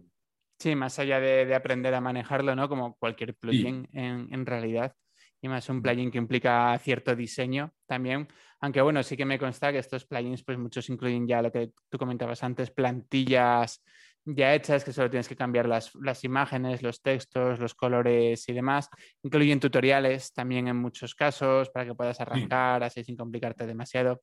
Sí, 0.59 0.75
más 0.75 0.99
allá 0.99 1.21
de, 1.21 1.55
aprender 1.55 1.95
a 1.95 2.03
manejarlo, 2.03 2.55
¿no? 2.55 2.69
Como 2.69 2.95
cualquier 2.97 3.35
plugin 3.35 3.89
en, 3.93 4.29
en 4.31 4.45
realidad 4.45 4.95
y 5.43 5.49
más 5.49 5.69
un 5.69 5.83
plugin 5.83 6.11
que 6.11 6.19
implica 6.19 6.79
cierto 6.79 7.15
diseño 7.15 7.73
también. 7.87 8.29
Aunque 8.61 8.83
bueno, 8.83 9.03
sí 9.03 9.17
que 9.17 9.25
me 9.25 9.39
consta 9.39 9.73
que 9.73 9.79
estos 9.79 10.05
plugins, 10.05 10.45
pues 10.45 10.59
muchos 10.59 10.89
incluyen 10.91 11.27
ya 11.27 11.41
lo 11.41 11.51
que 11.51 11.73
tú 11.89 11.99
comentabas 11.99 12.43
antes, 12.43 12.71
plantillas 12.71 13.83
ya 14.25 14.55
hechas, 14.55 14.85
que 14.85 14.93
solo 14.93 15.11
tienes 15.11 15.29
que 15.29 15.37
cambiar 15.37 15.67
las, 15.67 15.95
las 15.95 16.25
imágenes, 16.25 16.83
los 16.83 17.03
textos, 17.03 17.59
los 17.59 17.75
colores 17.75 18.49
y 18.49 18.53
demás. 18.53 18.89
Incluyen 19.23 19.61
tutoriales 19.61 20.33
también 20.33 20.69
en 20.69 20.77
muchos 20.77 21.15
casos 21.15 21.71
para 21.71 21.87
que 21.87 21.95
puedas 21.95 22.21
arrancar 22.21 22.83
así 22.85 23.03
sin 23.03 23.17
complicarte 23.17 23.67
demasiado. 23.67 24.23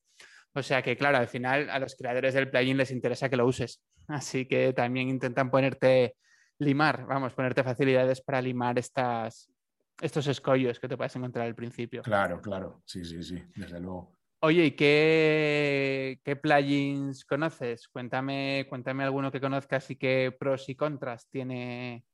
O 0.54 0.62
sea 0.62 0.82
que, 0.82 0.96
claro, 0.96 1.18
al 1.18 1.28
final 1.28 1.68
a 1.68 1.78
los 1.78 1.94
creadores 1.94 2.34
del 2.34 2.50
plugin 2.50 2.76
les 2.76 2.90
interesa 2.90 3.28
que 3.28 3.36
lo 3.36 3.46
uses. 3.46 3.82
Así 4.06 4.46
que 4.46 4.72
también 4.72 5.08
intentan 5.08 5.50
ponerte 5.50 6.14
limar, 6.58 7.06
vamos, 7.06 7.34
ponerte 7.34 7.62
facilidades 7.62 8.20
para 8.20 8.40
limar 8.40 8.78
estas, 8.78 9.50
estos 10.00 10.26
escollos 10.26 10.78
que 10.78 10.88
te 10.88 10.96
puedes 10.96 11.14
encontrar 11.16 11.46
al 11.46 11.54
principio. 11.54 12.02
Claro, 12.02 12.40
claro, 12.40 12.82
sí, 12.84 13.04
sí, 13.04 13.22
sí, 13.22 13.42
desde 13.54 13.80
luego. 13.80 14.18
Oye, 14.40 14.66
¿y 14.66 14.70
qué, 14.72 16.20
qué 16.24 16.36
plugins 16.36 17.24
conoces? 17.24 17.88
Cuéntame, 17.88 18.66
cuéntame 18.68 19.02
alguno 19.02 19.32
que 19.32 19.40
conozcas 19.40 19.90
y 19.90 19.96
qué 19.96 20.34
pros 20.38 20.68
y 20.68 20.76
contras 20.76 21.28
tiene, 21.28 22.04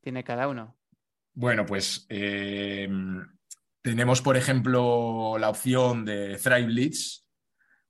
tiene 0.00 0.22
cada 0.22 0.46
uno. 0.46 0.78
Bueno, 1.32 1.66
pues 1.66 2.06
eh, 2.08 2.88
tenemos, 3.82 4.22
por 4.22 4.36
ejemplo, 4.36 5.36
la 5.36 5.50
opción 5.50 6.04
de 6.04 6.36
Thrive 6.36 6.68
Leads, 6.68 7.26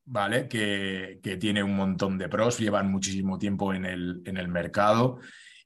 ¿vale? 0.06 0.48
Que, 0.48 1.20
que, 1.22 1.36
tiene 1.36 1.62
un 1.62 1.76
montón 1.76 2.16
de 2.16 2.30
pros, 2.30 2.58
llevan 2.58 2.90
muchísimo 2.90 3.38
tiempo 3.38 3.74
en 3.74 3.84
el, 3.84 4.22
en 4.24 4.38
el 4.38 4.48
mercado 4.48 5.20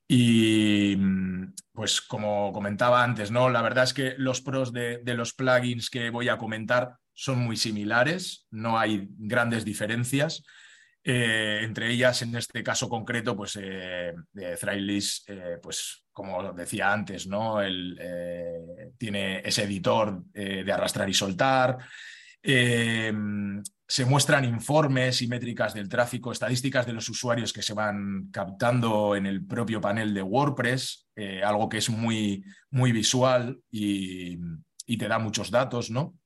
y 0.09 0.97
mm, 0.97 1.53
pues 1.73 2.01
como 2.01 2.51
comentaba 2.53 3.05
antes, 3.05 3.31
¿no? 3.31 3.51
La 3.51 3.61
verdad 3.61 3.85
es 3.85 3.93
que 3.93 4.15
los 4.17 4.41
pros 4.41 4.73
de, 4.73 5.03
los 5.05 5.35
plugins 5.35 5.91
que 5.91 6.09
voy 6.09 6.31
a 6.31 6.39
comentar 6.39 6.95
son 7.13 7.41
muy 7.41 7.57
similares, 7.57 8.47
no 8.51 8.79
hay 8.79 9.07
grandes 9.19 9.65
diferencias. 9.65 10.43
Eh, 11.05 11.61
entre 11.63 11.91
ellas, 11.91 12.23
en 12.23 12.35
este 12.37 12.63
caso 12.63 12.89
concreto, 12.89 13.37
pues 13.37 13.57
eh, 13.61 14.15
eh 14.35 15.59
pues 15.63 16.05
como 16.13 16.53
decía 16.53 16.93
antes, 16.93 17.27
¿no? 17.27 17.61
El, 17.61 17.97
eh, 18.01 18.93
tiene 18.97 19.41
ese 19.45 19.65
editor 19.65 20.25
de 20.33 20.73
arrastrar 20.73 21.09
y 21.09 21.15
soltar. 21.15 21.79
Se 23.91 24.05
muestran 24.05 24.45
informes 24.45 25.23
y 25.23 25.29
métricas 25.29 25.73
del 25.73 25.89
tráfico, 25.89 26.31
estadísticas 26.31 26.85
de 26.85 26.93
los 26.93 27.09
usuarios 27.09 27.55
que 27.55 27.63
se 27.63 27.73
van 27.73 28.29
captando 28.31 29.17
en 29.17 29.25
el 29.25 29.47
propio 29.47 29.81
panel 29.81 30.13
de 30.13 30.21
WordPress, 30.21 31.09
eh, 31.17 31.43
algo 31.43 31.71
que 31.71 31.79
es 31.79 31.89
muy, 31.89 32.45
muy 32.71 32.93
visual 32.93 33.59
y, 33.71 34.37
te 34.99 35.09
da 35.09 35.19
muchos 35.19 35.51
datos, 35.51 35.91
¿no? 35.91 36.19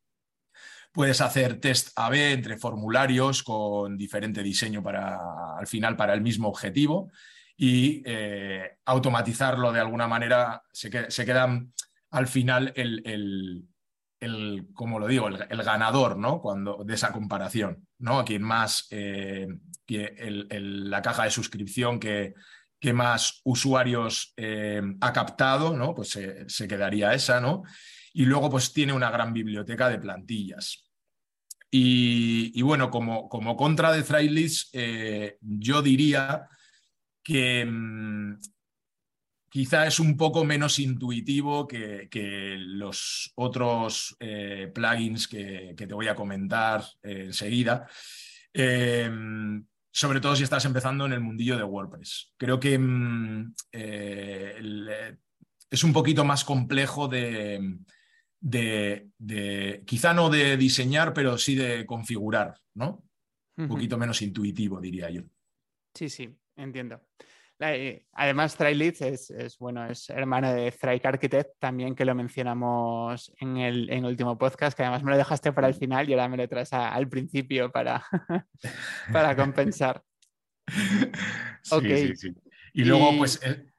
Puedes 0.93 1.21
hacer 1.21 1.61
test 1.61 1.91
AB 1.97 2.15
entre 2.33 2.59
formularios 2.59 3.43
con 3.43 3.97
diferente 3.97 4.43
diseño 4.43 4.83
para, 4.83 5.57
al 5.57 5.67
final, 5.67 5.97
para 5.97 6.15
el 6.15 6.21
mismo 6.21 6.49
objetivo 6.49 7.11
y 7.57 8.03
eh, 8.05 8.79
automatizarlo 8.85 9.73
de 9.73 9.81
alguna 9.81 10.09
manera. 10.09 10.63
Se, 10.73 11.11
se 11.11 11.25
quedan 11.25 11.73
al 12.11 12.27
final 12.29 12.73
el, 12.77 13.65
como 14.73 14.99
lo 14.99 15.07
digo, 15.07 15.29
el, 15.29 15.63
ganador 15.63 16.17
¿no? 16.17 16.41
Cuando, 16.41 16.83
de 16.85 16.95
esa 16.95 17.13
comparación, 17.13 17.87
¿no? 17.99 18.21
A 18.21 18.25
quien 18.25 18.43
más, 18.43 18.87
eh, 18.91 19.47
la 19.89 21.03
caja 21.03 21.25
de 21.25 21.31
suscripción 21.31 21.99
que, 21.99 22.35
que 22.79 22.93
más 22.93 23.41
usuarios 23.45 24.33
eh, 24.37 24.83
ha 25.01 25.13
captado, 25.13 25.77
¿no? 25.77 25.95
Pues 25.95 26.19
se 26.47 26.69
quedaría 26.69 27.15
esa, 27.15 27.41
¿no? 27.41 27.63
Y 28.13 28.25
luego 28.25 28.51
pues 28.51 28.73
tiene 28.73 28.93
una 28.93 29.11
gran 29.11 29.33
biblioteca 29.33 29.89
de 29.89 29.99
plantillas. 29.99 30.85
Y, 31.75 32.61
bueno, 32.61 32.91
como, 32.91 33.31
como, 33.31 33.57
contra 33.57 33.93
de 33.93 34.03
Threadless, 34.03 34.69
eh, 34.75 35.39
yo 35.41 35.81
diría 35.81 36.47
que, 37.23 37.65
mm, 37.65 38.39
quizá 39.53 39.87
es 39.87 40.01
un 40.01 40.17
poco 40.17 40.47
menos 40.47 40.79
intuitivo 40.79 41.69
que, 41.69 42.57
los 42.59 43.31
otros 43.35 44.17
eh, 44.19 44.73
plugins 44.75 45.29
que, 45.29 45.75
te 45.77 45.93
voy 45.93 46.09
a 46.09 46.15
comentar 46.15 46.83
eh, 47.03 47.25
enseguida. 47.27 47.87
Em, 48.51 49.63
sobre 49.93 50.21
todo 50.21 50.35
si 50.35 50.45
estás 50.45 50.65
empezando 50.65 51.05
en 51.05 51.13
el 51.13 51.21
mundillo 51.21 51.59
de 51.59 51.65
WordPress. 51.65 52.33
Creo 52.39 52.59
que 52.59 52.79
mm, 52.79 53.55
eh, 53.73 55.19
es 55.71 55.85
un 55.85 55.93
poquito 55.93 56.25
más 56.25 56.45
complejo 56.45 57.07
de, 57.07 57.77
quizá 59.85 60.15
no 60.15 60.31
de 60.31 60.57
diseñar, 60.57 61.13
pero 61.13 61.37
sí 61.37 61.57
de 61.57 61.85
configurar, 61.85 62.59
¿no? 62.73 63.05
Un 63.59 63.69
poquito 63.69 63.99
menos 63.99 64.23
intuitivo, 64.23 64.81
diría 64.81 65.11
yo. 65.11 65.25
Sí, 65.95 66.09
sí, 66.09 66.35
entiendo. 66.57 67.03
Eh, 67.65 68.05
además, 68.13 68.57
Thrileads 68.57 69.01
es, 69.03 69.31
es, 69.31 69.59
bueno, 69.59 69.87
es 69.87 70.11
hermano 70.11 70.53
de 70.53 70.73
Thrike 70.73 71.07
Architect, 71.07 71.51
también 71.61 71.95
que 71.95 72.05
lo 72.05 72.15
mencionamos 72.15 73.33
en 73.39 73.59
el, 73.59 74.05
último 74.05 74.37
podcast, 74.37 74.77
que 74.77 74.83
además 74.83 75.05
me 75.05 75.13
lo 75.13 75.17
dejaste 75.17 75.53
para 75.53 75.69
el 75.69 75.75
final 75.75 76.09
y 76.09 76.13
ahora 76.13 76.29
me 76.29 76.37
lo 76.37 76.49
traes 76.49 76.73
al 76.73 77.09
principio 77.09 77.71
para, 77.71 78.05
para 79.13 79.37
compensar. 79.37 80.03
Sí, 81.63 82.13
Y 82.73 82.85
luego, 82.85 83.17
pues, 83.19 83.41
eh, 83.45 83.73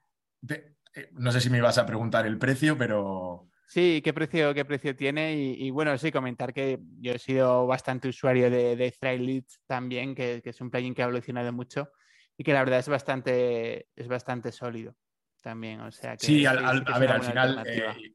eh, 0.48 1.08
no 1.12 1.30
sé 1.32 1.40
si 1.40 1.50
me 1.50 1.58
ibas 1.58 1.76
a 1.76 1.84
preguntar 1.84 2.26
el 2.26 2.38
precio, 2.38 2.78
pero 2.78 3.50
Sí, 3.66 4.00
qué 4.04 4.14
precio, 4.14 4.54
qué 4.54 4.64
precio 4.64 4.94
tiene. 4.94 5.34
Y, 5.34 5.70
bueno, 5.70 5.98
sí, 5.98 6.12
comentar 6.12 6.54
que 6.54 6.78
yo 7.00 7.12
he 7.12 7.18
sido 7.18 7.66
bastante 7.66 8.08
usuario 8.08 8.48
de, 8.48 8.76
de 8.76 9.44
también, 9.66 10.14
que, 10.14 10.40
es 10.44 10.60
un 10.60 10.70
plugin 10.70 10.94
que 10.94 11.02
ha 11.02 11.06
evolucionado 11.06 11.52
mucho 11.52 11.90
y 12.36 12.44
que 12.44 12.52
la 12.52 12.60
verdad 12.60 12.78
es 12.78 12.88
bastante, 12.88 13.88
es 13.94 14.08
bastante 14.08 14.52
sólido 14.52 14.96
también. 15.42 15.80
O 15.80 15.90
sea 15.90 16.16
sí, 16.18 16.46
a 16.46 16.54
ver, 16.98 17.12
al 17.12 17.22
final, 17.22 17.62
eh, 17.66 18.14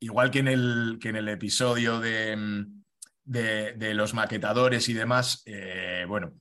igual 0.00 0.30
que 0.30 0.38
en 0.38 0.48
el, 0.48 0.98
que 1.00 1.10
en 1.10 1.16
el 1.16 1.28
episodio 1.28 2.00
de, 2.00 2.66
de, 3.24 3.94
los 3.94 4.14
maquetadores 4.14 4.88
y 4.88 4.94
demás, 4.94 5.42
eh, 5.46 6.04
bueno, 6.08 6.32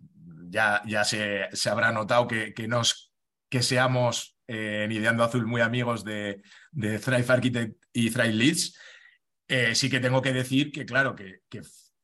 ya, 0.49 0.81
ya 0.85 1.03
se, 1.03 1.49
habrá 1.69 1.91
notado 1.91 2.27
que, 2.27 2.53
que, 2.53 2.67
nos, 2.67 3.11
que 3.49 3.61
seamos 3.61 4.37
eh, 4.47 4.83
en 4.85 4.91
Ideando 4.91 5.23
Azul 5.23 5.45
muy 5.45 5.61
amigos 5.61 6.03
de, 6.03 6.41
de 6.71 6.99
Thrive 6.99 7.25
Architect 7.27 7.85
y 7.91 8.11
Thrive 8.11 8.33
Leads, 8.33 8.77
sí 9.73 9.89
que 9.89 9.99
tengo 9.99 10.21
que 10.21 10.31
decir 10.31 10.71
que, 10.71 10.85
claro, 10.85 11.15
que, 11.15 11.41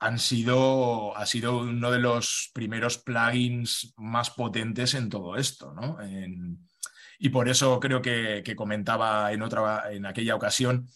han 0.06 0.20
sido, 0.20 1.18
ha 1.18 1.26
sido 1.26 1.58
uno 1.58 1.90
de 1.90 1.98
los 1.98 2.52
primeros 2.54 3.00
plugins 3.00 3.94
más 3.98 4.30
potentes 4.30 4.94
en 4.94 5.10
todo 5.10 5.36
esto, 5.36 5.74
¿no? 5.74 5.98
y 7.18 7.30
por 7.30 7.50
eso 7.50 7.80
creo 7.80 8.04
que, 8.04 8.44
comentaba 8.56 9.32
en, 9.32 9.42
otra, 9.42 9.92
en 9.92 10.06
aquella 10.06 10.36
ocasión 10.36 10.88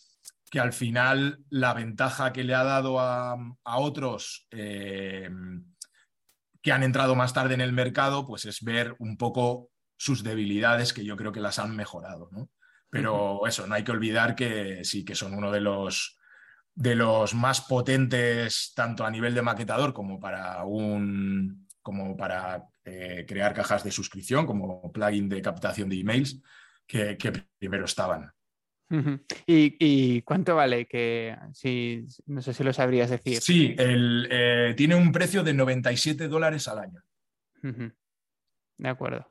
que 0.51 0.59
al 0.59 0.73
final 0.73 1.39
la 1.49 1.73
ventaja 1.73 2.31
que 2.33 2.43
le 2.43 2.53
ha 2.53 2.63
dado 2.63 2.99
a, 2.99 3.35
otros 3.63 4.47
eh, 4.51 5.29
que 6.61 6.71
han 6.71 6.83
entrado 6.83 7.15
más 7.15 7.33
tarde 7.33 7.55
en 7.55 7.61
el 7.61 7.73
mercado, 7.73 8.27
pues 8.27 8.45
es 8.45 8.61
ver 8.61 8.95
un 8.99 9.17
poco 9.17 9.71
sus 9.97 10.23
debilidades 10.23 10.93
que 10.93 11.03
yo 11.03 11.17
creo 11.17 11.31
que 11.31 11.39
las 11.39 11.57
han 11.57 11.75
mejorado, 11.75 12.29
¿no? 12.31 12.49
Pero 12.91 13.45
eso, 13.47 13.65
no 13.65 13.75
hay 13.75 13.83
que 13.83 13.91
olvidar 13.91 14.35
que 14.35 14.83
sí, 14.83 15.05
que 15.05 15.15
son 15.15 15.33
uno 15.33 15.51
de 15.51 15.61
los, 15.61 16.18
de 16.79 16.95
los 16.95 17.36
más 17.36 17.59
potentes 17.59 18.71
tanto 18.74 19.05
a 19.05 19.12
nivel 19.12 19.36
de 19.36 19.41
maquetador 19.41 19.93
como 19.93 20.17
para 20.17 20.63
un 20.63 21.67
como 21.81 22.15
para 22.15 22.63
eh, 22.86 23.25
crear 23.27 23.53
cajas 23.53 23.83
de 23.83 23.91
suscripción, 23.91 24.45
como 24.45 24.91
plugin 24.91 25.27
de 25.27 25.41
captación 25.41 25.89
de 25.89 26.00
emails, 26.00 26.41
que, 26.88 27.17
primero 27.57 27.86
estaban. 27.86 28.31
¿Y, 29.45 30.21
cuánto 30.21 30.55
vale? 30.55 30.88
Que 30.88 31.36
si, 31.53 32.05
no 32.27 32.41
sé 32.41 32.53
si 32.53 32.63
lo 32.63 32.71
sabrías 32.71 33.09
decir. 33.09 33.41
Sí, 33.41 33.75
el, 33.77 34.27
eh, 34.31 34.74
tiene 34.77 34.95
un 34.95 35.12
precio 35.12 35.43
de 35.43 35.53
97 35.53 36.27
dólares 36.27 36.67
al 36.67 36.79
año. 36.79 37.01
De 38.77 38.89
acuerdo 38.89 39.27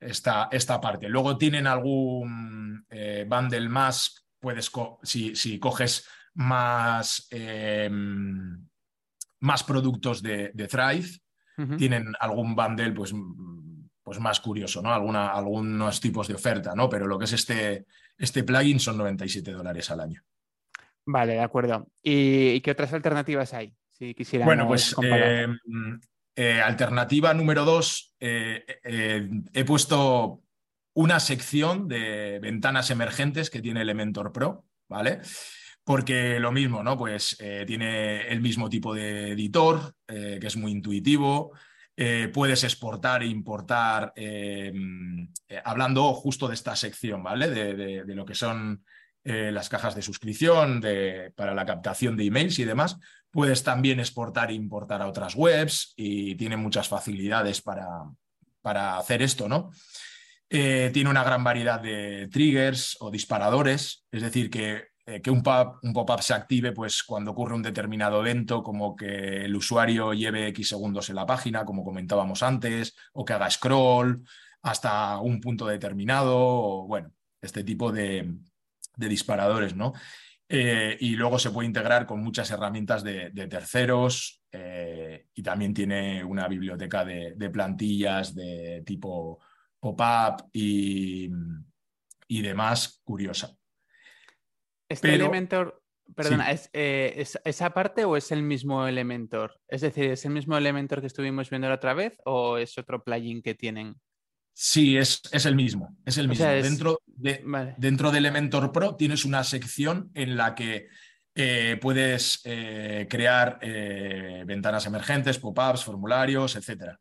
esta, 0.00 0.48
esta 0.52 0.80
parte. 0.80 1.08
Luego 1.08 1.36
tienen 1.38 1.66
algún 1.66 2.86
eh, 2.90 3.26
bundle 3.28 3.68
más, 3.68 4.26
puedes, 4.38 4.70
si, 5.02 5.34
si, 5.34 5.58
coges 5.58 6.06
más, 6.34 7.26
em, 7.30 8.66
más 9.40 9.62
productos 9.64 10.22
de, 10.22 10.50
Thrive, 10.68 11.08
tienen 11.78 12.12
algún 12.18 12.56
bundle 12.56 12.92
pues, 12.92 13.14
pues 14.02 14.18
más 14.18 14.40
curioso, 14.40 14.82
¿no? 14.82 14.92
Alguna, 14.92 15.30
algunos 15.30 16.00
tipos 16.00 16.26
de 16.26 16.34
oferta, 16.34 16.74
¿no? 16.74 16.88
Pero 16.88 17.06
lo 17.06 17.18
que 17.18 17.26
es 17.26 17.32
este, 17.32 17.86
este 18.18 18.42
plugin 18.42 18.80
son 18.80 18.98
97 18.98 19.52
dólares 19.52 19.90
al 19.90 20.00
año. 20.00 20.22
Vale, 21.06 21.34
de 21.34 21.40
acuerdo. 21.40 21.86
¿Y, 22.02 22.60
qué 22.60 22.70
otras 22.70 22.92
alternativas 22.92 23.54
hay? 23.54 23.74
Si 23.90 24.14
quisiera. 24.14 24.44
Bueno, 24.44 24.66
pues 24.66 24.96
eh, 26.36 26.60
alternativa 26.60 27.32
número 27.32 27.64
dos, 27.64 28.12
eh, 28.18 28.64
eh, 28.82 29.28
he 29.52 29.64
puesto 29.64 30.42
una 30.94 31.20
sección 31.20 31.86
de 31.86 32.40
ventanas 32.40 32.90
emergentes 32.90 33.50
que 33.50 33.62
tiene 33.62 33.82
Elementor 33.82 34.32
Pro, 34.32 34.64
¿vale? 34.88 35.20
Porque 35.84 36.40
lo 36.40 36.50
mismo, 36.50 36.82
¿no? 36.82 36.96
Pues 36.96 37.36
tiene 37.66 38.26
el 38.28 38.40
mismo 38.40 38.70
tipo 38.70 38.94
de 38.94 39.32
editor, 39.32 39.94
que 40.06 40.46
es 40.46 40.56
muy 40.56 40.72
intuitivo. 40.72 41.52
puedes 42.32 42.64
exportar 42.64 43.22
e 43.22 43.26
importar, 43.26 44.14
hablando 45.62 46.14
justo 46.14 46.48
de 46.48 46.54
esta 46.54 46.74
sección, 46.74 47.22
¿vale? 47.22 47.50
de 47.50 48.14
lo 48.14 48.24
que 48.24 48.34
son 48.34 48.82
eh, 49.26 49.50
las 49.50 49.70
cajas 49.70 49.94
de 49.94 50.02
suscripción 50.02 50.82
para 51.34 51.54
la 51.54 51.64
captación 51.64 52.14
de 52.14 52.26
emails 52.26 52.58
y 52.58 52.64
demás. 52.64 52.98
Puedes 53.30 53.62
también 53.62 53.98
exportar 53.98 54.50
e 54.50 54.54
importar 54.54 55.00
a 55.00 55.06
otras 55.08 55.34
webs 55.34 55.94
y 55.96 56.34
tiene 56.34 56.58
muchas 56.58 56.88
facilidades 56.88 57.62
para, 57.62 57.88
para 58.60 58.98
hacer 58.98 59.22
esto, 59.22 59.48
¿no? 59.48 59.70
Eh, 60.50 60.90
tiene 60.92 61.08
una 61.08 61.24
gran 61.24 61.42
variedad 61.42 61.80
de 61.80 62.28
triggers 62.30 62.98
o 63.00 63.10
disparadores, 63.10 64.04
es 64.12 64.20
decir, 64.20 64.50
que, 64.50 64.88
eh, 65.06 65.20
que 65.20 65.30
un 65.30 65.42
pop-up 65.42 66.22
se 66.22 66.34
active 66.34 66.72
pues, 66.72 67.02
cuando 67.02 67.32
ocurre 67.32 67.54
un 67.54 67.62
determinado 67.62 68.20
evento, 68.20 68.62
como 68.62 68.96
que 68.96 69.44
el 69.44 69.54
usuario 69.54 70.12
lleve 70.12 70.48
X 70.48 70.68
segundos 70.68 71.08
en 71.10 71.16
la 71.16 71.26
página, 71.26 71.64
como 71.64 71.84
comentábamos 71.84 72.42
antes, 72.42 72.94
o 73.12 73.24
que 73.24 73.32
haga 73.32 73.50
scroll 73.50 74.24
hasta 74.62 75.18
un 75.18 75.40
punto 75.40 75.66
determinado, 75.66 76.36
o 76.36 76.86
bueno, 76.86 77.12
este 77.40 77.64
tipo 77.64 77.92
de, 77.92 78.34
de 78.96 79.08
disparadores, 79.08 79.76
¿no? 79.76 79.92
Eh, 80.48 80.96
y 81.00 81.16
luego 81.16 81.38
se 81.38 81.50
puede 81.50 81.66
integrar 81.66 82.06
con 82.06 82.22
muchas 82.22 82.50
herramientas 82.50 83.02
de, 83.02 83.30
terceros 83.48 84.42
eh, 84.52 85.26
y 85.34 85.42
también 85.42 85.72
tiene 85.72 86.22
una 86.22 86.46
biblioteca 86.48 87.04
de, 87.04 87.50
plantillas 87.50 88.34
de 88.34 88.82
tipo 88.84 89.40
pop-up 89.80 90.48
y, 90.52 91.28
demás 92.28 93.00
curiosa. 93.04 93.56
Este 94.88 95.14
Elementor, 95.14 95.82
perdona, 96.14 96.52
eh, 96.72 97.14
¿es, 97.16 97.38
esa 97.44 97.70
parte 97.70 98.04
o 98.04 98.16
es 98.16 98.30
el 98.32 98.42
mismo 98.42 98.86
Elementor? 98.86 99.60
Es 99.68 99.80
decir, 99.80 100.10
¿es 100.10 100.24
el 100.24 100.32
mismo 100.32 100.56
Elementor 100.56 101.00
que 101.00 101.06
estuvimos 101.06 101.50
viendo 101.50 101.68
la 101.68 101.76
otra 101.76 101.94
vez 101.94 102.18
o 102.24 102.58
es 102.58 102.76
otro 102.78 103.02
plugin 103.02 103.42
que 103.42 103.54
tienen? 103.54 103.96
Sí, 104.52 104.96
es, 104.96 105.20
es, 105.32 105.46
el 105.46 105.56
mismo. 105.56 105.96
Es 106.06 106.16
el 106.16 106.28
mismo. 106.28 106.46
Dentro, 106.46 107.00
de, 107.06 107.74
dentro 107.76 108.12
de 108.12 108.18
Elementor 108.18 108.70
Pro 108.70 108.94
tienes 108.94 109.24
una 109.24 109.42
sección 109.42 110.10
en 110.14 110.36
la 110.36 110.54
que 110.54 110.88
eh, 111.34 111.76
puedes 111.80 112.40
eh, 112.44 113.08
crear 113.10 113.58
eh, 113.60 114.44
ventanas 114.46 114.86
emergentes, 114.86 115.40
pop-ups, 115.40 115.84
formularios, 115.84 116.54
etc. 116.54 116.96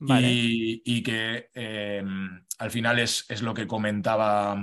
Y, 0.00 1.02
que 1.02 1.48
em, 1.54 2.44
al 2.58 2.70
final 2.70 2.98
es, 2.98 3.24
es, 3.28 3.40
lo 3.40 3.54
que 3.54 3.66
comentaba 3.66 4.60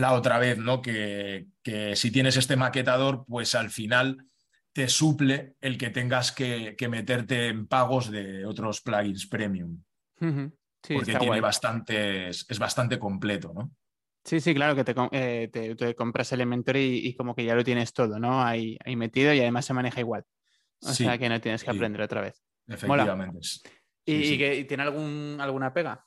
la 0.00 0.14
otra 0.14 0.38
vez, 0.38 0.58
¿no? 0.58 0.82
Que, 0.82 1.46
que, 1.62 1.94
si 1.96 2.10
tienes 2.10 2.36
este 2.36 2.56
maquetador, 2.56 3.24
pues 3.26 3.54
al 3.54 3.70
final 3.70 4.26
te 4.72 4.88
suple 4.88 5.54
el 5.60 5.78
que 5.78 5.90
tengas 5.90 6.32
que, 6.32 6.76
meterte 6.88 7.48
en 7.48 7.66
pagos 7.66 8.10
de 8.10 8.44
otros 8.46 8.80
plugins 8.80 9.26
premium 9.26 9.82
porque 10.88 11.14
tiene 11.14 11.40
bastantes, 11.40 12.46
es 12.48 12.58
bastante 12.58 12.98
completo, 12.98 13.52
¿no? 13.54 13.70
Sí, 14.24 14.40
sí, 14.40 14.54
claro, 14.54 14.76
que 14.76 14.84
te, 14.84 14.94
eh, 15.12 15.94
compras 15.94 16.32
Elementor 16.32 16.76
y, 16.76 17.14
como 17.14 17.34
que 17.34 17.44
ya 17.44 17.54
lo 17.54 17.64
tienes 17.64 17.92
todo, 17.92 18.18
¿no? 18.18 18.42
Ahí, 18.42 18.76
ahí 18.84 18.94
metido 18.94 19.32
y 19.32 19.40
además 19.40 19.64
se 19.64 19.72
maneja 19.72 20.00
igual. 20.00 20.24
O 20.82 20.92
sea 20.92 21.18
que 21.18 21.28
no 21.28 21.40
tienes 21.40 21.64
que 21.64 21.70
aprender 21.70 22.02
otra 22.02 22.20
vez. 22.20 22.42
Efectivamente. 22.66 23.40
¿Y, 24.04 24.36
que, 24.36 24.64
tiene 24.64 24.82
algún, 24.82 25.38
alguna 25.40 25.72
pega? 25.72 26.06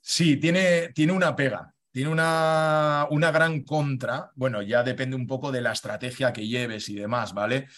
Sí, 0.00 0.36
tiene, 0.36 0.92
tiene 0.92 1.12
una 1.12 1.34
pega. 1.34 1.72
Tiene 1.96 2.10
una, 2.10 3.06
una, 3.08 3.30
gran 3.30 3.62
contra. 3.62 4.30
Bueno, 4.34 4.60
ya 4.60 4.82
depende 4.82 5.16
un 5.16 5.26
poco 5.26 5.50
de 5.50 5.62
la 5.62 5.72
estrategia 5.72 6.30
que 6.30 6.46
lleves 6.46 6.90
y 6.90 6.94
demás, 6.94 7.32
¿vale? 7.32 7.68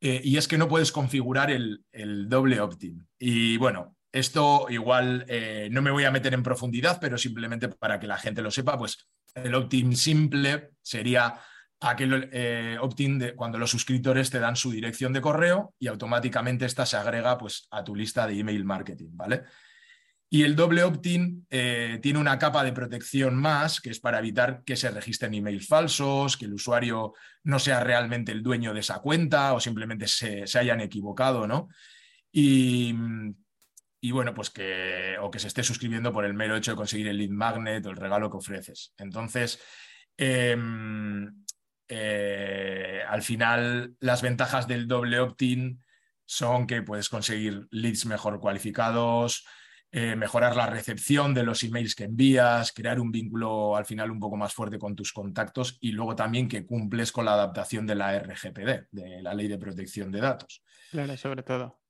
Eh, 0.00 0.20
y 0.24 0.36
es 0.36 0.48
que 0.48 0.58
no 0.58 0.66
puedes 0.66 0.90
configurar 0.90 1.52
el, 1.52 1.84
el 1.92 2.28
doble 2.28 2.60
opt-in. 2.60 3.06
Y 3.20 3.56
bueno, 3.56 3.94
esto 4.10 4.66
igual 4.68 5.24
eh, 5.28 5.68
no 5.70 5.80
me 5.80 5.92
voy 5.92 6.02
a 6.02 6.10
meter 6.10 6.34
en 6.34 6.42
profundidad, 6.42 6.98
pero 7.00 7.16
simplemente 7.16 7.68
para 7.68 8.00
que 8.00 8.08
la 8.08 8.18
gente 8.18 8.42
lo 8.42 8.50
sepa, 8.50 8.76
pues 8.76 9.08
el 9.36 9.54
opt-in 9.54 9.94
simple 9.94 10.70
sería 10.82 11.38
aquel 11.78 12.30
eh, 12.32 12.78
opt-in 12.80 13.32
cuando 13.36 13.58
los 13.58 13.70
suscriptores 13.70 14.28
te 14.28 14.40
dan 14.40 14.56
su 14.56 14.72
dirección 14.72 15.12
de 15.12 15.20
correo 15.20 15.74
y 15.78 15.86
automáticamente 15.86 16.64
esta 16.64 16.84
se 16.84 16.96
agrega 16.96 17.38
pues, 17.38 17.68
a 17.70 17.84
tu 17.84 17.94
lista 17.94 18.26
de 18.26 18.40
email 18.40 18.64
marketing, 18.64 19.10
¿vale? 19.12 19.44
Y 20.30 20.42
el 20.42 20.56
doble 20.56 20.82
opt-in 20.82 21.46
eh, 21.48 21.98
tiene 22.02 22.18
una 22.18 22.38
capa 22.38 22.62
de 22.62 22.72
protección 22.72 23.34
más, 23.34 23.80
que 23.80 23.90
es 23.90 23.98
para 23.98 24.18
evitar 24.18 24.62
que 24.64 24.76
se 24.76 24.90
registren 24.90 25.34
emails 25.34 25.66
falsos, 25.66 26.36
que 26.36 26.44
el 26.44 26.52
usuario 26.52 27.14
no 27.44 27.58
sea 27.58 27.80
realmente 27.80 28.32
el 28.32 28.42
dueño 28.42 28.74
de 28.74 28.80
esa 28.80 28.98
cuenta 28.98 29.54
o 29.54 29.60
simplemente 29.60 30.06
se, 30.06 30.44
hayan 30.58 30.80
equivocado, 30.80 31.46
¿no? 31.46 31.68
Y 32.30 32.94
y 34.00 34.12
bueno, 34.12 34.34
pues 34.34 34.50
que, 34.50 35.16
o 35.20 35.30
que 35.30 35.38
se 35.38 35.48
esté 35.48 35.62
suscribiendo 35.64 36.12
por 36.12 36.24
el 36.24 36.34
mero 36.34 36.56
hecho 36.56 36.72
de 36.72 36.76
conseguir 36.76 37.08
el 37.08 37.18
lead 37.18 37.30
magnet 37.30 37.84
o 37.86 37.90
el 37.90 37.96
regalo 37.96 38.30
que 38.30 38.36
ofreces. 38.36 38.94
Entonces, 38.96 39.60
em, 40.16 41.44
eh, 41.88 43.02
al 43.08 43.22
final, 43.22 43.96
las 44.00 44.22
ventajas 44.22 44.68
del 44.68 44.86
doble 44.86 45.18
opt-in 45.18 45.82
son 46.24 46.66
que 46.66 46.82
puedes 46.82 47.08
conseguir 47.08 47.66
leads 47.70 48.06
mejor 48.06 48.38
cualificados, 48.38 49.44
eh, 49.90 50.16
mejorar 50.16 50.54
la 50.54 50.66
recepción 50.66 51.32
de 51.32 51.42
los 51.42 51.62
emails 51.62 51.94
que 51.94 52.04
envías, 52.04 52.72
crear 52.72 53.00
un 53.00 53.10
vínculo 53.10 53.74
al 53.74 53.86
final 53.86 54.10
un 54.10 54.20
poco 54.20 54.36
más 54.36 54.52
fuerte 54.52 54.78
con 54.78 54.94
tus 54.94 55.14
contactos 55.14 55.78
y 55.80 55.92
luego 55.92 56.14
también 56.14 56.46
que 56.46 56.66
cumples 56.66 57.10
con 57.10 57.24
la 57.24 57.32
adaptación 57.32 57.86
de 57.86 57.94
la 57.94 58.18
RGPD, 58.18 58.88
de 58.90 59.22
la 59.22 59.32
Ley 59.32 59.48
de 59.48 59.56
Protección 59.56 60.12
de 60.12 60.20
Datos. 60.20 60.62
Claro, 60.90 61.16
sobre 61.16 61.42
todo. 61.42 61.80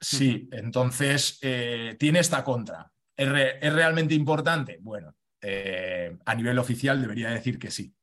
Sí, 0.00 0.48
entonces 0.50 1.38
eh, 1.40 1.94
tiene 2.00 2.18
esta 2.18 2.42
contra. 2.42 2.90
¿Es, 3.16 3.28
realmente 3.72 4.14
importante? 4.14 4.78
Bueno, 4.80 5.14
eh, 5.40 6.16
a 6.24 6.34
nivel 6.34 6.58
oficial 6.58 7.00
debería 7.00 7.30
decir 7.30 7.60
que 7.60 7.70
sí. 7.70 7.94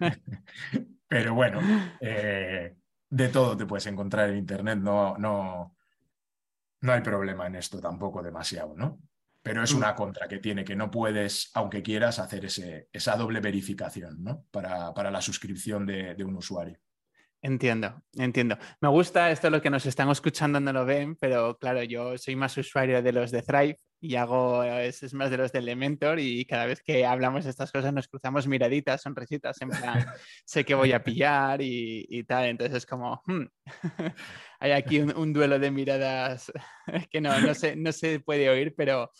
Pero 1.08 1.34
bueno, 1.34 1.60
de 2.00 3.28
todo 3.28 3.56
te 3.56 3.66
puedes 3.66 3.86
encontrar 3.86 4.30
en 4.30 4.38
Internet, 4.38 4.78
no, 4.78 5.16
no, 5.18 5.76
no 6.80 6.92
hay 6.92 7.00
problema 7.00 7.46
en 7.46 7.56
esto 7.56 7.80
tampoco 7.80 8.22
demasiado, 8.22 8.74
¿no? 8.74 9.00
Pero 9.42 9.62
es 9.62 9.74
mm. 9.74 9.76
una 9.76 9.94
contra 9.94 10.28
que 10.28 10.38
tiene, 10.38 10.64
que 10.64 10.76
no 10.76 10.90
puedes, 10.90 11.50
aunque 11.54 11.82
quieras, 11.82 12.18
hacer 12.18 12.44
ese, 12.44 12.88
esa 12.92 13.16
doble 13.16 13.40
verificación, 13.40 14.22
¿no? 14.22 14.44
Para, 14.50 14.92
para 14.92 15.10
la 15.10 15.20
suscripción 15.20 15.86
de, 15.86 16.16
un 16.24 16.36
usuario. 16.36 16.78
Entiendo, 17.42 18.02
entiendo. 18.12 18.58
Me 18.80 18.88
gusta 18.88 19.30
esto, 19.30 19.48
lo 19.48 19.62
que 19.62 19.70
nos 19.70 19.86
están 19.86 20.10
escuchando 20.10 20.60
no 20.60 20.72
lo 20.72 20.84
ven, 20.84 21.16
pero 21.16 21.56
claro, 21.56 21.82
yo 21.82 22.18
soy 22.18 22.36
más 22.36 22.56
usuario 22.58 23.02
de 23.02 23.12
los 23.12 23.30
de 23.30 23.42
Thrive 23.42 23.78
y 24.00 24.16
hago, 24.16 24.62
es, 24.62 25.12
más 25.12 25.30
de 25.30 25.36
los 25.36 25.52
de 25.52 25.58
Elementor 25.58 26.18
y 26.18 26.46
cada 26.46 26.64
vez 26.64 26.82
que 26.82 27.04
hablamos 27.04 27.44
de 27.44 27.50
estas 27.50 27.70
cosas 27.70 27.92
nos 27.92 28.08
cruzamos 28.08 28.46
miraditas, 28.46 29.02
sonrisitas, 29.02 29.60
en 29.60 29.68
plan, 29.68 30.06
sé 30.44 30.64
que 30.64 30.74
voy 30.74 30.92
a 30.92 31.04
pillar 31.04 31.60
y, 31.60 32.24
tal, 32.24 32.46
entonces 32.46 32.78
es 32.78 32.86
como, 32.86 33.22
hmm, 33.26 33.44
hay 34.60 34.72
aquí 34.72 35.00
un, 35.00 35.32
duelo 35.32 35.58
de 35.58 35.70
miradas 35.70 36.50
que 37.10 37.20
no, 37.20 37.38
no, 37.40 37.52
se, 37.54 37.76
no 37.76 37.92
se 37.92 38.20
puede 38.20 38.48
oír, 38.48 38.74
pero, 38.74 39.12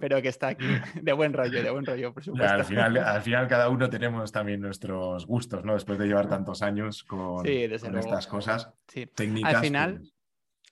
pero 0.00 0.20
que 0.20 0.28
está 0.28 0.48
aquí, 0.48 0.66
de 1.00 1.12
buen 1.12 1.32
rollo, 1.32 1.62
de 1.62 1.70
buen 1.70 1.86
rollo, 1.86 2.12
por 2.12 2.22
supuesto. 2.22 2.52
al, 2.52 2.64
final, 2.64 2.98
al 2.98 3.22
final 3.22 3.48
cada 3.48 3.70
uno 3.70 3.88
tenemos 3.88 4.32
también 4.32 4.60
nuestros 4.60 5.26
gustos, 5.26 5.64
¿no? 5.64 5.74
Después 5.74 5.98
de 5.98 6.06
llevar 6.06 6.28
tantos 6.28 6.62
años 6.62 7.04
con, 7.04 7.46
estas 7.46 8.26
cosas 8.26 8.70
técnicas. 9.14 9.54
Al 9.54 9.60
final... 9.62 9.98
Pues 9.98 10.15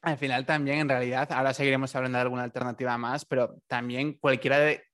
al 0.04 0.18
final 0.18 0.44
también, 0.46 0.80
en 0.80 0.88
realidad, 0.88 1.30
ahora 1.32 1.54
seguiremos 1.54 1.94
hablando 1.96 2.18
de 2.18 2.22
alguna 2.22 2.42
alternativa 2.44 2.96
más, 2.98 3.24
pero 3.24 3.56
también 3.66 4.14
cualquiera 4.14 4.58
de, 4.58 4.84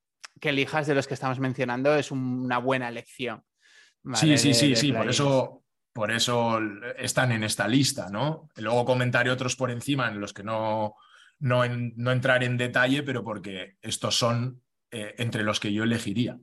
que 0.40 0.50
elijas 0.50 0.86
de 0.86 0.94
los 0.94 1.06
que 1.06 1.14
estamos 1.14 1.38
mencionando 1.38 1.94
es 1.94 2.10
una 2.10 2.58
buena 2.58 2.88
elección. 2.88 3.42
Sí, 4.14 4.38
sí, 4.38 4.54
sí, 4.54 4.74
sí, 4.74 4.92
por 4.92 5.08
eso, 5.08 5.64
por 5.92 6.10
eso 6.10 6.58
están 6.96 7.32
en 7.32 7.44
esta 7.44 7.68
lista, 7.68 8.08
¿no? 8.08 8.48
Luego 8.56 8.84
comentaré 8.84 9.30
otros 9.30 9.56
por 9.56 9.70
encima 9.70 10.08
en 10.08 10.20
los 10.20 10.32
que 10.32 10.42
no, 10.42 10.94
no, 11.38 11.62
no 11.68 12.12
entrar 12.12 12.42
en 12.42 12.56
detalle, 12.56 13.02
pero 13.02 13.22
porque 13.22 13.76
estos 13.82 14.16
son 14.16 14.62
eh, 14.90 15.14
entre 15.18 15.42
los 15.42 15.60
que 15.60 15.72
yo 15.72 15.84
elegiría. 15.84 16.38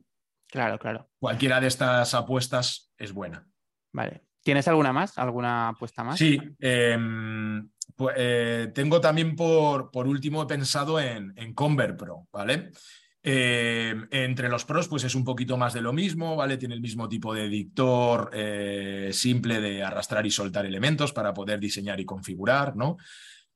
Claro, 0.48 0.78
claro. 0.78 1.10
Cualquiera 1.18 1.60
de 1.60 1.66
estas 1.66 2.14
apuestas 2.14 2.92
es 2.96 3.12
buena. 3.12 3.48
Vale. 3.92 4.27
¿Tienes 4.48 4.66
alguna 4.66 4.94
más? 4.94 5.18
¿Alguna 5.18 5.68
apuesta 5.68 6.02
más? 6.02 6.18
Sí. 6.18 6.40
Em, 6.58 7.68
eh, 8.16 8.72
tengo 8.74 8.98
también 8.98 9.36
por, 9.36 9.90
por 9.90 10.06
último, 10.06 10.42
he 10.42 10.46
pensado 10.46 10.98
en, 10.98 11.34
en 11.36 11.54
Pro, 11.54 12.26
¿vale? 12.32 12.70
Em, 13.22 14.08
entre 14.10 14.48
los 14.48 14.64
pros, 14.64 14.88
pues 14.88 15.04
es 15.04 15.14
un 15.14 15.22
poquito 15.22 15.58
más 15.58 15.74
de 15.74 15.82
lo 15.82 15.92
mismo, 15.92 16.34
¿vale? 16.34 16.56
Tiene 16.56 16.76
el 16.76 16.80
mismo 16.80 17.10
tipo 17.10 17.34
de 17.34 17.44
editor 17.44 18.30
eh, 18.32 19.10
simple 19.12 19.60
de 19.60 19.82
arrastrar 19.82 20.24
y 20.24 20.30
soltar 20.30 20.64
elementos 20.64 21.12
para 21.12 21.34
poder 21.34 21.60
diseñar 21.60 22.00
y 22.00 22.06
configurar, 22.06 22.74
¿no? 22.74 22.96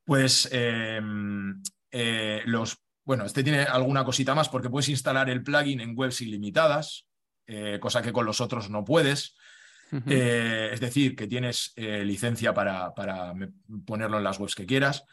Pues 0.05 0.47
em, 0.53 1.63
eh, 1.91 2.43
los, 2.45 2.77
bueno, 3.03 3.25
este 3.25 3.43
tiene 3.43 3.63
alguna 3.63 4.05
cosita 4.05 4.35
más 4.35 4.51
porque 4.51 4.69
puedes 4.69 4.91
instalar 4.91 5.31
el 5.31 5.43
plugin 5.43 5.81
en 5.81 5.95
webs 5.97 6.21
ilimitadas, 6.21 7.07
cosa 7.81 8.03
que 8.03 8.13
con 8.13 8.27
los 8.27 8.43
otros 8.43 8.69
no 8.69 8.85
puedes. 8.85 9.37
Eh, 10.07 10.71
es 10.73 10.81
decir, 10.81 11.15
que 11.15 11.27
tienes 11.27 11.73
eh, 11.77 12.05
licencia 12.05 12.55
para, 12.55 12.93
ponerlo 13.85 14.19
en 14.19 14.25
las 14.25 14.39
webs 14.39 14.55
que 14.55 14.67
quieras. 14.67 15.05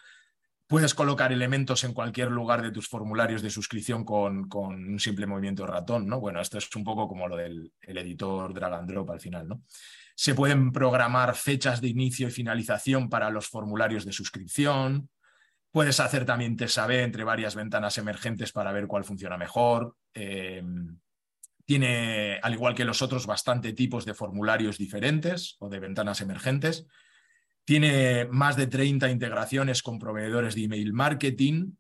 Puedes 0.68 0.94
colocar 0.94 1.34
elementos 1.34 1.84
en 1.84 1.94
cualquier 1.94 2.30
lugar 2.30 2.62
de 2.62 2.72
tus 2.72 2.88
formularios 2.88 3.42
de 3.42 3.50
suscripción 3.50 4.06
con, 4.06 4.48
un 4.54 5.00
simple 5.00 5.26
movimiento 5.26 5.64
de 5.64 5.72
ratón, 5.72 6.08
¿no? 6.08 6.20
Bueno, 6.20 6.40
esto 6.40 6.60
es 6.60 6.74
un 6.76 6.84
poco 6.84 7.08
como 7.08 7.28
lo 7.28 7.36
del 7.36 7.74
editor 7.82 8.54
drag 8.54 8.74
and 8.74 8.90
drop 8.90 9.10
al 9.10 9.20
final, 9.20 9.48
¿no? 9.48 9.64
Se 10.16 10.36
pueden 10.36 10.72
programar 10.72 11.36
fechas 11.36 11.82
de 11.82 11.88
inicio 11.88 12.28
y 12.28 12.32
finalización 12.32 13.10
para 13.10 13.30
los 13.30 13.48
formularios 13.48 14.06
de 14.06 14.12
suscripción. 14.12 15.10
Puedes 15.72 16.00
hacer 16.00 16.26
también 16.26 16.56
TSAB 16.56 16.92
entre 16.92 17.24
varias 17.24 17.56
ventanas 17.56 17.98
emergentes 17.98 18.52
para 18.52 18.72
ver 18.72 18.86
cuál 18.86 19.04
funciona 19.04 19.38
mejor. 19.38 19.96
Eh, 20.14 20.62
tiene, 21.70 22.40
al 22.42 22.54
igual 22.54 22.74
que 22.74 22.84
los 22.84 23.04
otros, 23.04 23.28
bastante 23.28 23.74
tipos 23.74 24.04
de 24.04 24.16
formularios 24.16 24.80
diferentes 24.80 25.56
o 25.60 25.70
de 25.70 25.80
ventanas 25.80 26.20
emergentes. 26.20 26.88
Tiene 27.64 28.26
más 28.32 28.56
de 28.56 28.66
30 28.66 29.08
integraciones 29.12 29.84
con 29.84 30.00
proveedores 30.00 30.56
de 30.56 30.64
email 30.64 30.94
marketing 30.94 31.74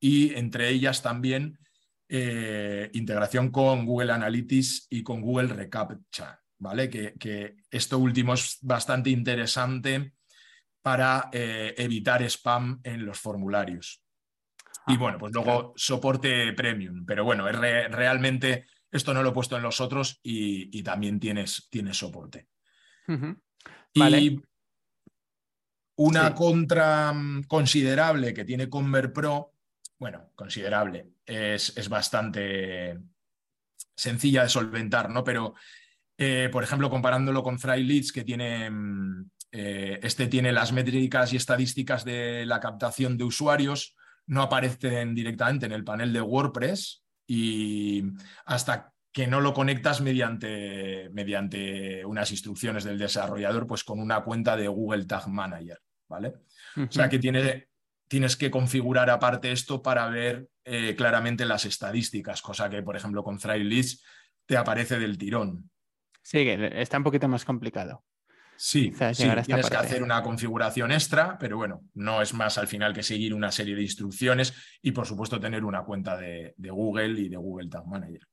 y 0.00 0.34
entre 0.34 0.70
ellas 0.70 1.00
también 1.00 1.60
eh, 2.08 2.90
integración 2.94 3.52
con 3.52 3.86
Google 3.86 4.14
Analytics 4.14 4.88
y 4.90 5.04
con 5.04 5.20
Google 5.20 5.54
Recaptcha, 5.54 6.40
¿vale? 6.58 6.90
Que, 6.90 7.54
esto 7.70 8.00
último 8.00 8.34
es 8.34 8.58
bastante 8.62 9.10
interesante 9.10 10.14
para 10.82 11.30
eh, 11.32 11.72
evitar 11.78 12.20
spam 12.24 12.80
en 12.82 13.06
los 13.06 13.20
formularios. 13.20 14.02
Y 14.88 14.94
ah, 14.94 14.98
bueno, 14.98 15.18
pues 15.18 15.32
luego 15.32 15.72
soporte 15.76 16.52
premium, 16.52 17.06
pero 17.06 17.22
bueno, 17.22 17.48
es 17.48 17.56
realmente 17.56 18.66
esto 18.96 19.14
no 19.14 19.22
lo 19.22 19.30
he 19.30 19.34
puesto 19.34 19.56
en 19.56 19.62
los 19.62 19.80
otros 19.80 20.20
y, 20.22 20.82
también 20.82 21.20
tienes, 21.20 21.68
tienes 21.70 21.98
soporte. 21.98 22.48
Y 23.92 24.40
una 25.96 26.34
contra 26.34 27.12
mm, 27.12 27.44
considerable 27.44 28.34
que 28.34 28.44
tiene 28.44 28.68
Convert 28.68 29.12
Pro, 29.12 29.52
bueno, 29.98 30.30
considerable, 30.34 31.12
es, 31.24 31.76
es 31.76 31.88
bastante 31.88 32.98
sencilla 33.96 34.42
de 34.42 34.48
solventar, 34.48 35.10
¿no? 35.10 35.24
Pero, 35.24 35.54
eh, 36.18 36.48
por 36.52 36.62
ejemplo, 36.62 36.90
comparándolo 36.90 37.42
con 37.42 37.56
Leads, 37.56 38.12
que 38.12 38.24
tiene, 38.24 38.70
mm, 38.70 39.30
eh, 39.52 40.00
este 40.02 40.26
tiene 40.26 40.52
las 40.52 40.72
métricas 40.72 41.32
y 41.32 41.36
estadísticas 41.36 42.04
de 42.04 42.44
la 42.44 42.60
captación 42.60 43.16
de 43.16 43.24
usuarios, 43.24 43.96
no 44.26 44.42
aparecen 44.42 45.14
directamente 45.14 45.66
en 45.66 45.72
el 45.72 45.84
panel 45.84 46.12
de 46.12 46.20
WordPress, 46.20 47.05
y 47.26 48.04
hasta 48.44 48.92
que 49.12 49.26
no 49.26 49.40
lo 49.40 49.54
conectas 49.54 50.02
mediante, 50.02 51.08
mediante 51.10 52.04
unas 52.04 52.30
instrucciones 52.30 52.84
del 52.84 52.98
desarrollador, 52.98 53.66
pues 53.66 53.82
con 53.82 53.98
una 53.98 54.22
cuenta 54.22 54.56
de 54.56 54.68
Google 54.68 55.06
Tag 55.06 55.28
Manager, 55.28 55.80
¿vale? 56.06 56.34
O 56.76 56.92
sea 56.92 57.08
que 57.08 57.18
tienes 57.18 58.36
que 58.36 58.50
configurar 58.50 59.08
aparte 59.08 59.52
esto 59.52 59.82
para 59.82 60.06
ver 60.08 60.48
eh, 60.64 60.94
claramente 60.96 61.46
las 61.46 61.64
estadísticas, 61.64 62.42
cosa 62.42 62.68
que, 62.68 62.82
por 62.82 62.96
ejemplo, 62.96 63.24
con 63.24 63.38
Threadlist 63.38 64.04
te 64.44 64.56
aparece 64.56 64.98
del 64.98 65.16
tirón. 65.16 65.70
Sí, 66.22 66.46
está 66.46 66.98
un 66.98 67.04
poquito 67.04 67.26
más 67.26 67.44
complicado. 67.44 68.04
Sí, 68.56 68.92
tienes 69.16 69.46
que 69.46 69.76
hacer 69.76 70.02
una 70.02 70.22
configuración 70.22 70.92
extra, 70.92 71.36
pero 71.38 71.56
bueno, 71.56 71.82
no 71.94 72.22
es 72.22 72.34
más 72.34 72.58
al 72.58 72.66
final 72.66 72.92
que 72.92 73.02
seguir 73.02 73.34
una 73.34 73.52
serie 73.52 73.74
de 73.74 73.82
instrucciones 73.82 74.54
y 74.82 74.92
por 74.92 75.06
supuesto 75.06 75.38
tener 75.38 75.64
una 75.64 75.82
cuenta 75.84 76.16
de, 76.16 76.54
Google 76.58 77.20
y 77.20 77.28
de 77.28 77.36
Google 77.36 77.68
Tag 77.68 77.86
Manager. 77.86 78.26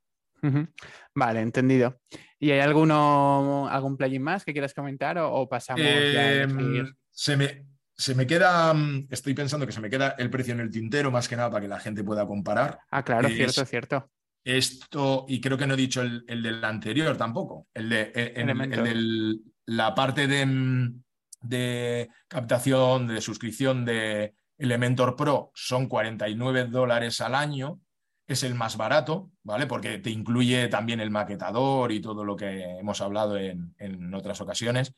Vale, 1.14 1.40
entendido. 1.40 2.00
¿Y 2.38 2.50
hay 2.50 2.60
alguno, 2.60 3.66
algún 3.68 3.96
plugin 3.96 4.22
más 4.22 4.44
que 4.44 4.52
quieras 4.52 4.74
comentar 4.74 5.18
o, 5.18 5.48
pasamos 5.48 5.82
em, 5.84 6.92
se, 7.10 7.36
me, 7.36 7.66
se 7.96 8.14
me 8.14 8.26
queda, 8.26 8.74
mm, 8.74 9.08
estoy 9.10 9.34
pensando 9.34 9.66
que 9.66 9.72
se 9.72 9.80
me 9.80 9.88
queda 9.88 10.14
el 10.18 10.30
precio 10.30 10.52
en 10.52 10.60
el 10.60 10.70
tintero 10.70 11.10
más 11.10 11.28
que 11.28 11.36
nada 11.36 11.50
para 11.50 11.62
que 11.62 11.68
la 11.68 11.80
gente 11.80 12.04
pueda 12.04 12.26
comparar. 12.26 12.78
Ah, 12.90 13.02
claro, 13.02 13.28
cierto, 13.28 13.64
cierto. 13.64 14.10
Esto, 14.44 15.24
y 15.26 15.40
creo 15.40 15.56
que 15.56 15.66
no 15.66 15.72
he 15.72 15.78
dicho 15.78 16.02
el, 16.02 16.24
del 16.26 16.62
anterior 16.62 17.16
tampoco, 17.16 17.68
el, 17.72 17.88
de, 17.88 18.12
el, 18.12 19.42
la 19.66 19.94
parte 19.94 20.46
mm, 20.46 21.02
de, 21.42 22.10
captación, 22.28 23.06
de 23.06 23.20
suscripción 23.20 23.84
de 23.84 24.34
Elementor 24.58 25.16
Pro 25.16 25.50
son 25.54 25.88
49 25.88 26.66
dólares 26.66 27.20
al 27.20 27.34
año, 27.34 27.80
es 28.26 28.42
el 28.42 28.54
más 28.54 28.76
barato, 28.76 29.30
¿vale? 29.42 29.66
Porque 29.66 29.98
te 29.98 30.10
incluye 30.10 30.68
también 30.68 31.00
el 31.00 31.10
maquetador 31.10 31.92
y 31.92 32.00
todo 32.00 32.24
lo 32.24 32.36
que 32.36 32.62
hemos 32.78 33.00
hablado 33.00 33.36
en, 33.36 34.14
otras 34.14 34.40
ocasiones. 34.40 34.94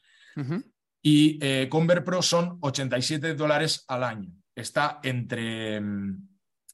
Y 1.03 1.39
eh, 1.41 1.69
Convert 1.69 2.05
Pro 2.05 2.23
son 2.23 2.59
87 2.61 3.35
dólares 3.35 3.85
al 3.89 4.05
año. 4.05 4.31
Está 4.55 5.01
entre, 5.03 5.81
mm, 5.81 6.29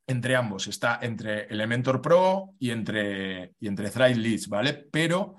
entre 0.07 0.37
ambos, 0.37 0.67
está 0.67 0.99
entre 1.03 1.47
Elementor 1.47 2.03
Pro 2.03 2.55
y 2.59 2.71
entre, 2.71 3.55
y 3.61 3.69
entre 3.69 3.91
Thrive 3.91 4.17
Leads, 4.17 4.49
¿vale? 4.49 4.75
Pero 4.91 5.37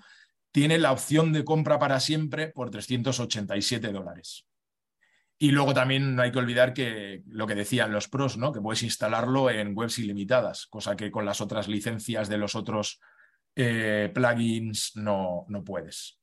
tiene 0.54 0.78
la 0.78 0.92
opción 0.92 1.34
de 1.34 1.44
compra 1.44 1.80
para 1.80 2.00
siempre 2.00 2.48
por 2.48 2.70
387 2.70 3.92
dólares. 3.92 4.46
Y 5.40 5.52
luego 5.52 5.74
también 5.74 6.16
no 6.16 6.22
hay 6.22 6.32
que 6.32 6.38
olvidar 6.38 6.74
que 6.74 7.24
lo 7.26 7.48
que 7.48 7.56
decían 7.56 7.92
los 7.92 8.08
pros, 8.08 8.38
¿no? 8.38 8.54
Que 8.54 8.62
puedes 8.62 8.84
instalarlo 8.84 9.50
en 9.50 9.76
webs 9.76 9.98
ilimitadas, 9.98 10.68
cosa 10.68 10.96
que 10.96 11.12
con 11.12 11.26
las 11.26 11.42
otras 11.42 11.68
licencias 11.68 12.30
de 12.30 12.38
los 12.38 12.56
otros 12.56 13.02
eh, 13.56 14.12
plugins 14.14 14.96
no, 14.96 15.46
no 15.50 15.64
puedes. 15.64 16.20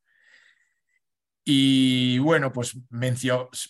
Y 1.44 2.18
bueno, 2.18 2.52
pues 2.52 2.78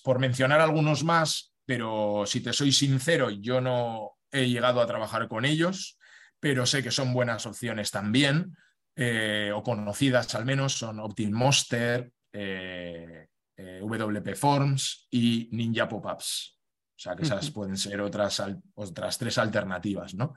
por 0.04 0.18
mencionar 0.18 0.60
algunos 0.60 1.04
más, 1.04 1.54
pero 1.64 2.24
si 2.26 2.42
te 2.42 2.52
soy 2.52 2.70
sincero, 2.70 3.30
yo 3.30 3.62
no 3.62 4.18
he 4.30 4.46
llegado 4.46 4.82
a 4.82 4.86
trabajar 4.86 5.26
con 5.26 5.46
ellos, 5.46 5.98
pero 6.38 6.66
sé 6.66 6.82
que 6.82 6.90
son 6.90 7.14
buenas 7.14 7.46
opciones 7.46 7.90
también, 7.90 8.54
eh, 8.96 9.50
o 9.54 9.62
conocidas 9.62 10.34
al 10.34 10.44
menos, 10.44 10.74
son 10.74 11.00
OptiMonster, 11.00 12.12
eh, 12.32 13.28
eh, 13.56 13.80
WP 13.82 14.34
Forms 14.34 15.08
y 15.10 15.48
Ninja 15.52 15.88
Pop-Ups. 15.88 16.58
O 16.96 17.02
sea 17.02 17.16
que 17.16 17.22
esas 17.22 17.50
pueden 17.50 17.76
ser 17.76 18.00
otras, 18.00 18.42
otras 18.74 19.18
tres 19.18 19.38
alternativas, 19.38 20.14
¿no? 20.14 20.34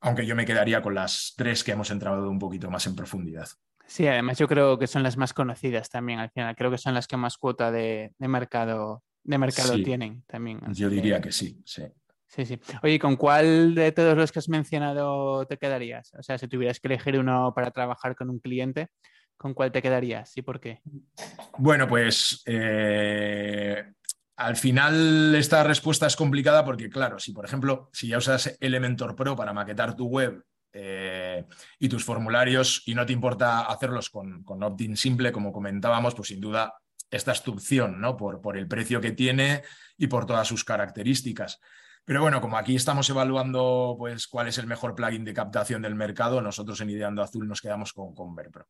Aunque 0.00 0.24
yo 0.24 0.36
me 0.36 0.44
quedaría 0.44 0.80
con 0.80 0.94
las 0.94 1.34
tres 1.36 1.64
que 1.64 1.72
hemos 1.72 1.90
entrado 1.90 2.30
un 2.30 2.38
poquito 2.38 2.70
más 2.70 2.86
en 2.86 2.94
profundidad. 2.94 3.48
Sí, 3.86 4.06
además 4.06 4.38
yo 4.38 4.46
creo 4.46 4.78
que 4.78 4.86
son 4.86 5.02
las 5.02 5.16
más 5.16 5.32
conocidas 5.32 5.90
también 5.90 6.20
al 6.20 6.30
final. 6.30 6.54
Creo 6.56 6.70
que 6.70 6.78
son 6.78 6.94
las 6.94 7.06
que 7.06 7.16
más 7.16 7.36
cuota 7.36 7.70
de, 7.72 8.12
mercado, 8.18 9.02
de 9.24 9.38
mercado 9.38 9.74
tienen 9.82 10.22
también. 10.26 10.60
Yo 10.72 10.88
diría 10.88 11.20
que, 11.20 11.32
sí, 11.32 11.60
sí. 11.64 11.82
Sí, 12.34 12.44
sí. 12.44 12.58
Oye, 12.82 12.98
¿con 12.98 13.14
cuál 13.14 13.76
de 13.76 13.92
todos 13.92 14.16
los 14.16 14.32
que 14.32 14.40
has 14.40 14.48
mencionado 14.48 15.46
te 15.46 15.56
quedarías? 15.56 16.12
O 16.18 16.22
sea, 16.22 16.36
si 16.36 16.48
tuvieras 16.48 16.80
que 16.80 16.88
elegir 16.88 17.16
uno 17.18 17.52
para 17.54 17.70
trabajar 17.70 18.16
con 18.16 18.28
un 18.28 18.40
cliente, 18.40 18.88
¿con 19.36 19.54
cuál 19.54 19.70
te 19.70 19.80
quedarías 19.80 20.36
y 20.36 20.42
por 20.42 20.58
qué? 20.58 20.80
Bueno, 21.58 21.86
pues 21.86 22.42
eh, 22.46 23.84
al 24.36 24.56
final 24.56 25.34
esta 25.36 25.62
respuesta 25.62 26.08
es 26.08 26.16
complicada 26.16 26.64
porque, 26.64 26.90
claro, 26.90 27.20
si 27.20 27.32
por 27.32 27.44
ejemplo, 27.44 27.88
si 27.92 28.08
ya 28.08 28.18
usas 28.18 28.56
Elementor 28.58 29.14
Pro 29.14 29.36
para 29.36 29.52
maquetar 29.52 29.94
tu 29.94 30.06
web 30.06 30.42
eh, 30.72 31.44
y 31.78 31.88
tus 31.88 32.04
formularios 32.04 32.82
y 32.86 32.96
no 32.96 33.06
te 33.06 33.12
importa 33.12 33.66
hacerlos 33.66 34.10
con, 34.10 34.42
con 34.42 34.60
opt-in 34.64 34.96
simple, 34.96 35.30
como 35.30 35.52
comentábamos, 35.52 36.16
pues 36.16 36.28
sin 36.28 36.40
duda 36.40 36.74
esta 37.12 37.30
es 37.30 37.42
tu 37.44 37.52
opción, 37.52 38.00
¿no? 38.00 38.16
Por, 38.16 38.40
por 38.40 38.56
el 38.56 38.66
precio 38.66 39.00
que 39.00 39.12
tiene 39.12 39.62
y 39.96 40.08
por 40.08 40.26
todas 40.26 40.48
sus 40.48 40.64
características. 40.64 41.60
Pero 42.04 42.20
bueno, 42.20 42.40
como 42.40 42.58
aquí 42.58 42.76
estamos 42.76 43.08
evaluando 43.08 43.96
pues, 43.98 44.26
cuál 44.26 44.48
es 44.48 44.58
el 44.58 44.66
mejor 44.66 44.94
plugin 44.94 45.24
de 45.24 45.32
captación 45.32 45.82
del 45.82 45.94
mercado, 45.94 46.42
nosotros 46.42 46.80
en 46.80 46.90
Ideando 46.90 47.22
Azul 47.22 47.48
nos 47.48 47.62
quedamos 47.62 47.94
con 47.94 48.14
ConvertPro, 48.14 48.66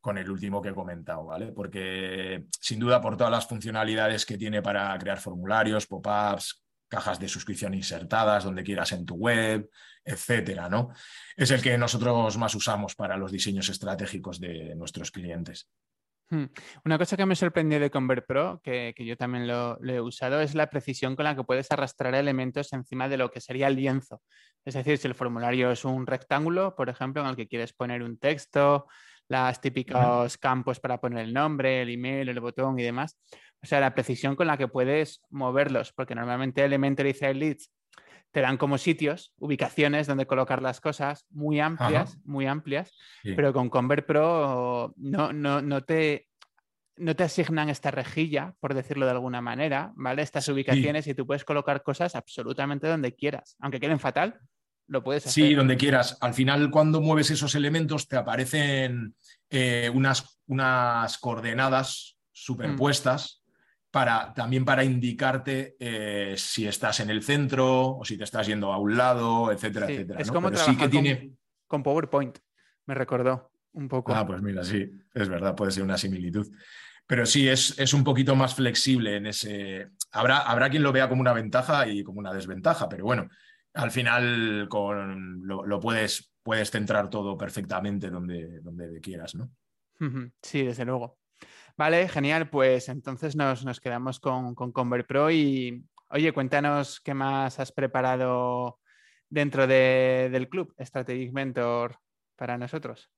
con 0.00 0.16
el 0.16 0.30
último 0.30 0.62
que 0.62 0.70
he 0.70 0.74
comentado, 0.74 1.24
¿vale? 1.26 1.52
Porque 1.52 2.46
sin 2.58 2.80
duda 2.80 3.00
por 3.00 3.18
todas 3.18 3.30
las 3.30 3.46
funcionalidades 3.46 4.24
que 4.24 4.38
tiene 4.38 4.62
para 4.62 4.98
crear 4.98 5.20
formularios, 5.20 5.86
pop-ups, 5.86 6.64
cajas 6.88 7.20
de 7.20 7.28
suscripción 7.28 7.74
insertadas 7.74 8.44
donde 8.44 8.64
quieras 8.64 8.92
en 8.92 9.04
tu 9.04 9.14
web, 9.14 9.68
etcétera, 10.02 10.68
¿no? 10.70 10.88
Es 11.36 11.50
el 11.50 11.60
que 11.60 11.76
nosotros 11.76 12.36
más 12.38 12.54
usamos 12.54 12.94
para 12.94 13.18
los 13.18 13.30
diseños 13.30 13.68
estratégicos 13.68 14.40
de 14.40 14.74
nuestros 14.74 15.10
clientes. 15.10 15.68
Hmm. 16.30 16.44
Una 16.84 16.96
cosa 16.96 17.16
que 17.16 17.26
me 17.26 17.34
sorprendió 17.34 17.80
de 17.80 17.90
ConvertPro, 17.90 18.60
que, 18.62 18.94
que 18.96 19.04
yo 19.04 19.16
también 19.16 19.48
lo, 19.48 19.82
he 19.84 20.00
usado, 20.00 20.40
es 20.40 20.54
la 20.54 20.70
precisión 20.70 21.16
con 21.16 21.24
la 21.24 21.34
que 21.34 21.42
puedes 21.42 21.70
arrastrar 21.72 22.14
elementos 22.14 22.72
encima 22.72 23.08
de 23.08 23.16
lo 23.16 23.32
que 23.32 23.40
sería 23.40 23.66
el 23.66 23.74
lienzo. 23.74 24.22
Es 24.64 24.74
decir, 24.74 24.98
si 24.98 25.08
el 25.08 25.14
formulario 25.14 25.72
es 25.72 25.84
un 25.84 26.06
rectángulo, 26.06 26.76
por 26.76 26.88
ejemplo, 26.88 27.22
en 27.22 27.28
el 27.28 27.36
que 27.36 27.48
quieres 27.48 27.72
poner 27.72 28.04
un 28.04 28.16
texto, 28.16 28.86
las 29.26 29.60
típicos 29.60 30.38
campos 30.38 30.78
para 30.78 31.00
poner 31.00 31.24
el 31.24 31.34
nombre, 31.34 31.82
el 31.82 31.90
email, 31.90 32.28
el 32.28 32.40
botón 32.40 32.78
y 32.78 32.84
demás, 32.84 33.16
o 33.62 33.66
sea, 33.66 33.80
la 33.80 33.92
precisión 33.92 34.36
con 34.36 34.46
la 34.46 34.56
que 34.56 34.68
puedes 34.68 35.22
moverlos, 35.30 35.92
porque 35.92 36.14
normalmente 36.14 36.64
Elementor 36.64 37.06
y 37.06 37.14
Leads 37.34 37.70
te 38.32 38.40
dan 38.40 38.56
como 38.56 38.78
sitios, 38.78 39.32
ubicaciones 39.38 40.06
donde 40.06 40.26
colocar 40.26 40.62
las 40.62 40.80
cosas 40.80 41.26
muy 41.30 41.60
amplias, 41.60 42.18
muy 42.24 42.46
amplias, 42.46 42.92
pero 43.22 43.52
con 43.52 43.68
Convert 43.68 44.06
Pro 44.06 44.94
no, 44.96 45.32
no, 45.32 45.60
no, 45.60 45.80
te, 45.82 46.28
no 46.96 47.16
te 47.16 47.24
asignan 47.24 47.68
esta 47.68 47.90
rejilla, 47.90 48.54
por 48.60 48.74
decirlo 48.74 49.06
de 49.06 49.12
alguna 49.12 49.40
manera, 49.40 49.92
¿vale? 49.96 50.22
Estas 50.22 50.48
ubicaciones 50.48 51.06
y 51.06 51.14
tú 51.14 51.26
puedes 51.26 51.44
colocar 51.44 51.82
cosas 51.82 52.14
absolutamente 52.14 52.86
donde 52.86 53.14
quieras, 53.14 53.56
aunque 53.60 53.80
queden 53.80 53.98
fatal. 53.98 54.38
Lo 54.86 55.04
puedes 55.04 55.24
hacer. 55.24 55.44
Sí, 55.44 55.54
donde 55.54 55.76
quieras. 55.76 56.18
Al 56.20 56.34
final, 56.34 56.68
cuando 56.68 57.00
mueves 57.00 57.30
esos 57.30 57.54
elementos, 57.54 58.08
te 58.08 58.16
aparecen 58.16 59.14
eh, 59.48 59.88
unas, 59.94 60.40
unas 60.46 61.16
coordenadas 61.18 62.18
mm. 62.48 62.76
Para, 63.90 64.32
también 64.34 64.64
para 64.64 64.84
indicarte 64.84 65.76
eh, 65.80 66.34
si 66.36 66.66
estás 66.66 67.00
en 67.00 67.10
el 67.10 67.22
centro 67.22 67.96
o 67.96 68.04
si 68.04 68.16
te 68.16 68.24
estás 68.24 68.46
yendo 68.46 68.72
a 68.72 68.78
un 68.78 68.96
lado, 68.96 69.50
etcétera, 69.50 69.90
etcétera. 69.90 70.20
Es 70.20 70.30
como 70.30 70.50
trabajar 70.50 70.76
que 70.76 70.80
con, 70.82 70.90
tiene... 70.90 71.32
con 71.66 71.82
PowerPoint, 71.82 72.38
me 72.86 72.94
recordó 72.94 73.52
un 73.72 73.88
poco. 73.88 74.14
Ah, 74.14 74.26
pues 74.26 74.42
mira, 74.42 74.62
sí, 74.64 74.90
es 75.14 75.28
verdad, 75.28 75.54
puede 75.54 75.72
ser 75.72 75.82
una 75.82 75.98
similitud. 75.98 76.46
Pero 77.06 77.26
sí, 77.26 77.48
es, 77.48 77.76
es, 77.78 77.92
un 77.92 78.04
poquito 78.04 78.36
más 78.36 78.54
flexible 78.54 79.16
en 79.16 79.26
ese. 79.26 79.88
Habrá, 80.12 80.38
habrá 80.38 80.70
quien 80.70 80.84
lo 80.84 80.92
vea 80.92 81.08
como 81.08 81.20
una 81.20 81.32
ventaja 81.32 81.88
y 81.88 82.04
como 82.04 82.20
una 82.20 82.32
desventaja, 82.32 82.88
pero 82.88 83.04
bueno, 83.04 83.28
al 83.74 83.90
final 83.90 84.68
con, 84.68 85.42
lo, 85.44 85.80
puedes, 85.80 86.32
puedes 86.42 86.70
centrar 86.70 87.10
todo 87.10 87.36
perfectamente 87.36 88.10
donde, 88.10 88.60
donde 88.60 89.00
quieras, 89.00 89.34
¿no? 89.34 89.50
Sí, 90.40 90.62
desde 90.62 90.84
luego. 90.84 91.19
Vale, 91.80 92.08
genial. 92.08 92.50
Pues 92.50 92.90
entonces 92.90 93.34
nos, 93.36 93.80
quedamos 93.80 94.20
con, 94.20 94.54
con 94.54 94.70
Convert 94.70 95.06
Pro 95.06 95.30
y, 95.30 95.82
oye, 96.10 96.30
cuéntanos 96.30 97.00
qué 97.00 97.14
más 97.14 97.58
has 97.58 97.72
preparado 97.72 98.80
dentro 99.30 99.66
del 99.66 100.46
club 100.50 100.74
Strategic 100.78 101.32
Mentor 101.32 101.96
para 102.36 102.58
nosotros. 102.58 103.08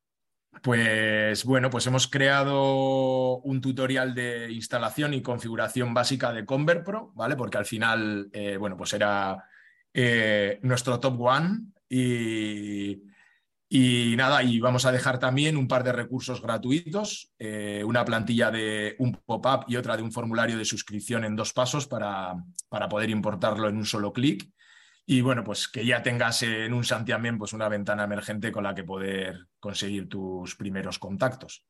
Pues 0.62 1.44
bueno, 1.44 1.70
pues 1.70 1.88
hemos 1.88 2.07
creado 2.07 3.38
un 3.38 3.61
tutorial 3.61 4.14
de 4.14 4.53
instalación 4.53 5.12
y 5.14 5.22
configuración 5.22 5.92
básica 5.92 6.33
de 6.33 6.46
Convert 6.46 6.85
Pro, 6.85 7.11
¿vale? 7.16 7.35
Porque 7.35 7.59
al 7.59 7.66
final, 7.66 8.31
eh, 8.33 8.59
bueno, 8.59 8.77
pues 8.77 8.92
era 8.92 9.44
eh, 9.92 10.61
nuestro 10.62 11.01
top 11.01 11.20
one 11.20 11.62
y 13.75 14.17
nada, 14.17 14.43
y 14.43 14.61
vamos 14.61 14.85
a 14.85 14.93
dejar 14.93 15.19
también 15.19 15.57
un 15.57 15.67
par 15.67 15.83
de 15.83 15.93
recursos 15.93 16.43
gratuitos, 16.43 17.33
eh, 17.39 17.83
una 17.87 18.05
plantilla 18.05 18.51
de 18.51 18.97
un 18.99 19.13
pop-up 19.25 19.65
y 19.67 19.77
otra 19.77 19.97
de 19.97 20.03
un 20.03 20.13
formulario 20.13 20.59
de 20.59 20.67
suscripción 20.67 21.25
en 21.25 21.35
dos 21.35 21.55
pasos 21.55 21.87
para, 21.87 22.35
para 22.69 22.87
poder 22.87 23.09
importarlo 23.09 23.71
en 23.71 23.79
un 23.79 23.87
solo 23.87 24.13
clic. 24.13 24.47
Y 25.07 25.23
bueno, 25.23 25.43
pues 25.43 25.69
que 25.69 25.87
ya 25.87 26.03
tengas 26.03 26.43
en 26.43 26.75
un 26.75 26.85
Santiamén 26.85 27.39
pues 27.39 27.55
una 27.55 27.71
ventana 27.71 28.05
emergente 28.05 28.53
con 28.53 28.65
la 28.65 28.75
que 28.75 28.85
poder 28.85 29.47
conseguir 29.59 30.07
tus 30.07 30.55
primeros 30.55 30.99
contactos. 30.99 31.65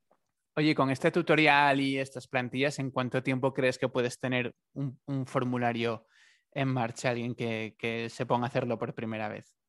Oye, 0.56 0.74
con 0.74 0.90
este 0.90 1.12
tutorial 1.12 1.80
y 1.80 1.98
estas 1.98 2.26
plantillas, 2.26 2.80
¿en 2.80 2.90
cuánto 2.90 3.22
tiempo 3.22 3.54
crees 3.54 3.78
que 3.78 3.88
puedes 3.88 4.18
tener 4.18 4.52
un, 4.72 4.98
formulario 5.26 6.08
en 6.50 6.66
marcha, 6.66 7.10
alguien 7.10 7.36
que, 7.36 7.76
que 7.78 8.10
se 8.10 8.26
ponga 8.26 8.46
a 8.46 8.48
hacerlo 8.48 8.76
por 8.76 8.92
primera 8.92 9.28
vez? 9.28 9.61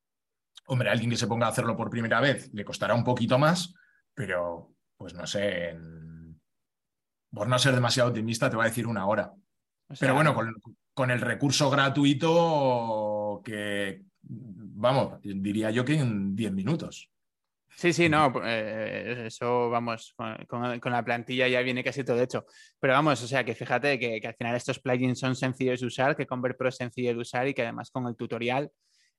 Hombre, 0.66 0.90
alguien 0.90 1.10
que 1.10 1.18
se 1.18 1.28
ponga 1.28 1.48
a 1.48 1.50
hacerlo 1.50 1.76
por 1.76 1.90
primera 1.90 2.22
vez 2.22 2.50
le 2.54 2.64
costará 2.64 2.94
un 2.94 3.04
poquito 3.04 3.38
más, 3.38 3.74
pero 4.14 4.74
pues 4.98 5.14
no 5.14 5.28
sé, 5.28 5.78
por 7.32 7.48
no 7.48 7.60
ser 7.60 7.76
demasiado 7.76 8.10
optimista 8.10 8.50
te 8.50 8.56
voy 8.56 8.66
a 8.66 8.70
decir 8.70 8.88
una 8.88 9.06
hora. 9.06 9.34
pero 10.00 10.14
bueno, 10.14 10.34
con, 10.94 11.12
el 11.12 11.20
recurso 11.20 11.70
gratuito 11.70 13.42
que, 13.44 14.04
vamos, 14.22 15.20
diría 15.22 15.72
yo 15.72 15.84
que 15.84 15.96
en 15.96 16.36
10 16.36 16.52
minutos. 16.54 17.10
Sí, 17.76 17.92
sí, 17.92 18.08
no, 18.08 18.32
eh, 18.46 19.26
eso 19.26 19.70
vamos, 19.70 20.16
con, 20.48 20.80
la 20.92 21.04
plantilla 21.04 21.48
ya 21.48 21.62
viene 21.62 21.84
casi 21.84 22.04
todo 22.04 22.22
hecho. 22.22 22.46
Pero 22.80 22.94
vamos, 22.94 23.22
o 23.24 23.28
sea 23.28 23.44
que 23.44 23.56
fíjate 23.56 23.98
que, 23.98 24.22
que 24.22 24.28
al 24.28 24.36
final 24.36 24.56
estos 24.56 24.80
plugins 24.80 25.20
son 25.20 25.36
sencillos 25.36 25.82
de 25.82 25.88
usar, 25.88 26.16
que 26.16 26.28
Convert 26.28 26.56
Pro 26.56 26.70
es 26.70 26.76
sencillo 26.76 27.14
de 27.16 27.20
usar 27.20 27.48
y 27.48 27.54
que 27.54 27.64
además 27.64 27.90
con 27.90 28.08
el 28.08 28.16
tutorial 28.16 28.72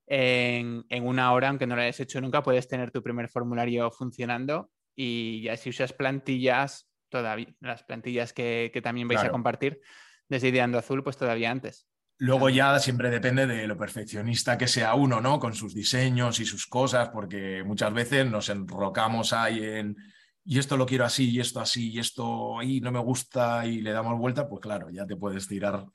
en, 0.06 0.84
una 1.02 1.32
hora, 1.32 1.48
aunque 1.48 1.66
no 1.66 1.76
lo 1.76 1.82
hayas 1.82 2.00
hecho 2.00 2.20
nunca, 2.20 2.42
puedes 2.42 2.68
tener 2.68 2.90
tu 2.90 3.02
primer 3.02 3.28
formulario 3.28 3.90
funcionando 3.90 4.70
y 4.94 5.42
ya 5.42 5.56
si 5.56 5.70
usas 5.70 5.92
plantillas, 5.92 6.88
todavía, 7.08 7.54
las 7.60 7.82
plantillas 7.84 8.32
que, 8.32 8.70
también 8.82 9.08
vais 9.08 9.22
a 9.22 9.30
compartir 9.30 9.80
desde 10.28 10.48
Ideando 10.48 10.78
Azul, 10.78 11.02
pues 11.02 11.16
todavía 11.16 11.50
antes. 11.50 11.86
Luego 12.18 12.48
ya 12.48 12.78
siempre 12.78 13.10
depende 13.10 13.46
de 13.46 13.66
lo 13.66 13.76
perfeccionista 13.76 14.56
que 14.56 14.68
sea 14.68 14.94
uno, 14.94 15.20
¿no? 15.20 15.40
Con 15.40 15.54
sus 15.54 15.74
diseños 15.74 16.38
y 16.38 16.44
sus 16.44 16.66
cosas, 16.66 17.08
porque 17.08 17.64
muchas 17.64 17.92
veces 17.92 18.30
nos 18.30 18.48
enrocamos 18.48 19.32
ahí 19.32 19.64
en 19.64 19.96
y 20.44 20.58
esto 20.58 20.76
lo 20.76 20.84
quiero 20.84 21.06
así, 21.06 21.30
y 21.30 21.40
esto 21.40 21.60
así, 21.60 21.90
y 21.90 21.98
esto 21.98 22.58
ahí 22.58 22.80
no 22.80 22.92
me 22.92 22.98
gusta 22.98 23.66
y 23.66 23.80
le 23.80 23.92
damos 23.92 24.18
vuelta, 24.18 24.46
pues 24.46 24.60
claro, 24.60 24.90
ya 24.90 25.06
te 25.06 25.16
puedes 25.16 25.48
tirar. 25.48 25.86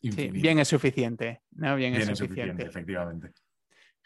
bien 0.00 0.60
es 0.60 0.68
suficiente, 0.68 1.42
¿no? 1.52 1.74
Bien, 1.74 1.94
es 1.94 2.06
suficiente, 2.16 2.64
efectivamente. 2.64 3.32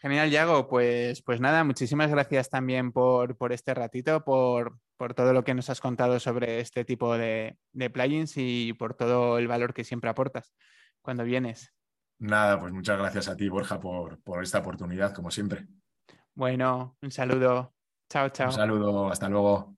Genial, 0.03 0.29
Yago. 0.29 0.67
Pues, 0.67 1.21
pues 1.21 1.39
nada, 1.39 1.63
muchísimas 1.63 2.11
gracias 2.11 2.49
también 2.49 2.91
por, 2.91 3.37
este 3.51 3.73
ratito, 3.73 4.21
por, 4.25 4.81
todo 5.15 5.31
lo 5.31 5.45
que 5.45 5.53
nos 5.53 5.69
has 5.69 5.79
contado 5.79 6.19
sobre 6.19 6.59
este 6.59 6.83
tipo 6.83 7.17
de, 7.17 7.57
de 7.71 7.89
plugins 7.89 8.33
y 8.35 8.73
por 8.73 8.95
todo 8.95 9.37
el 9.37 9.47
valor 9.47 9.73
que 9.73 9.85
siempre 9.85 10.09
aportas 10.09 10.53
cuando 11.01 11.23
vienes. 11.23 11.73
Nada, 12.19 12.59
pues 12.59 12.73
muchas 12.73 12.97
gracias 12.97 13.29
a 13.29 13.37
ti, 13.37 13.47
Borja, 13.47 13.79
por, 13.79 14.21
por 14.23 14.43
esta 14.43 14.59
oportunidad, 14.59 15.13
como 15.13 15.31
siempre. 15.31 15.67
Bueno, 16.35 16.97
un 17.01 17.09
saludo. 17.09 17.73
Chao, 18.09 18.27
chao. 18.27 18.47
Un 18.47 18.53
saludo, 18.53 19.09
hasta 19.09 19.29
luego. 19.29 19.77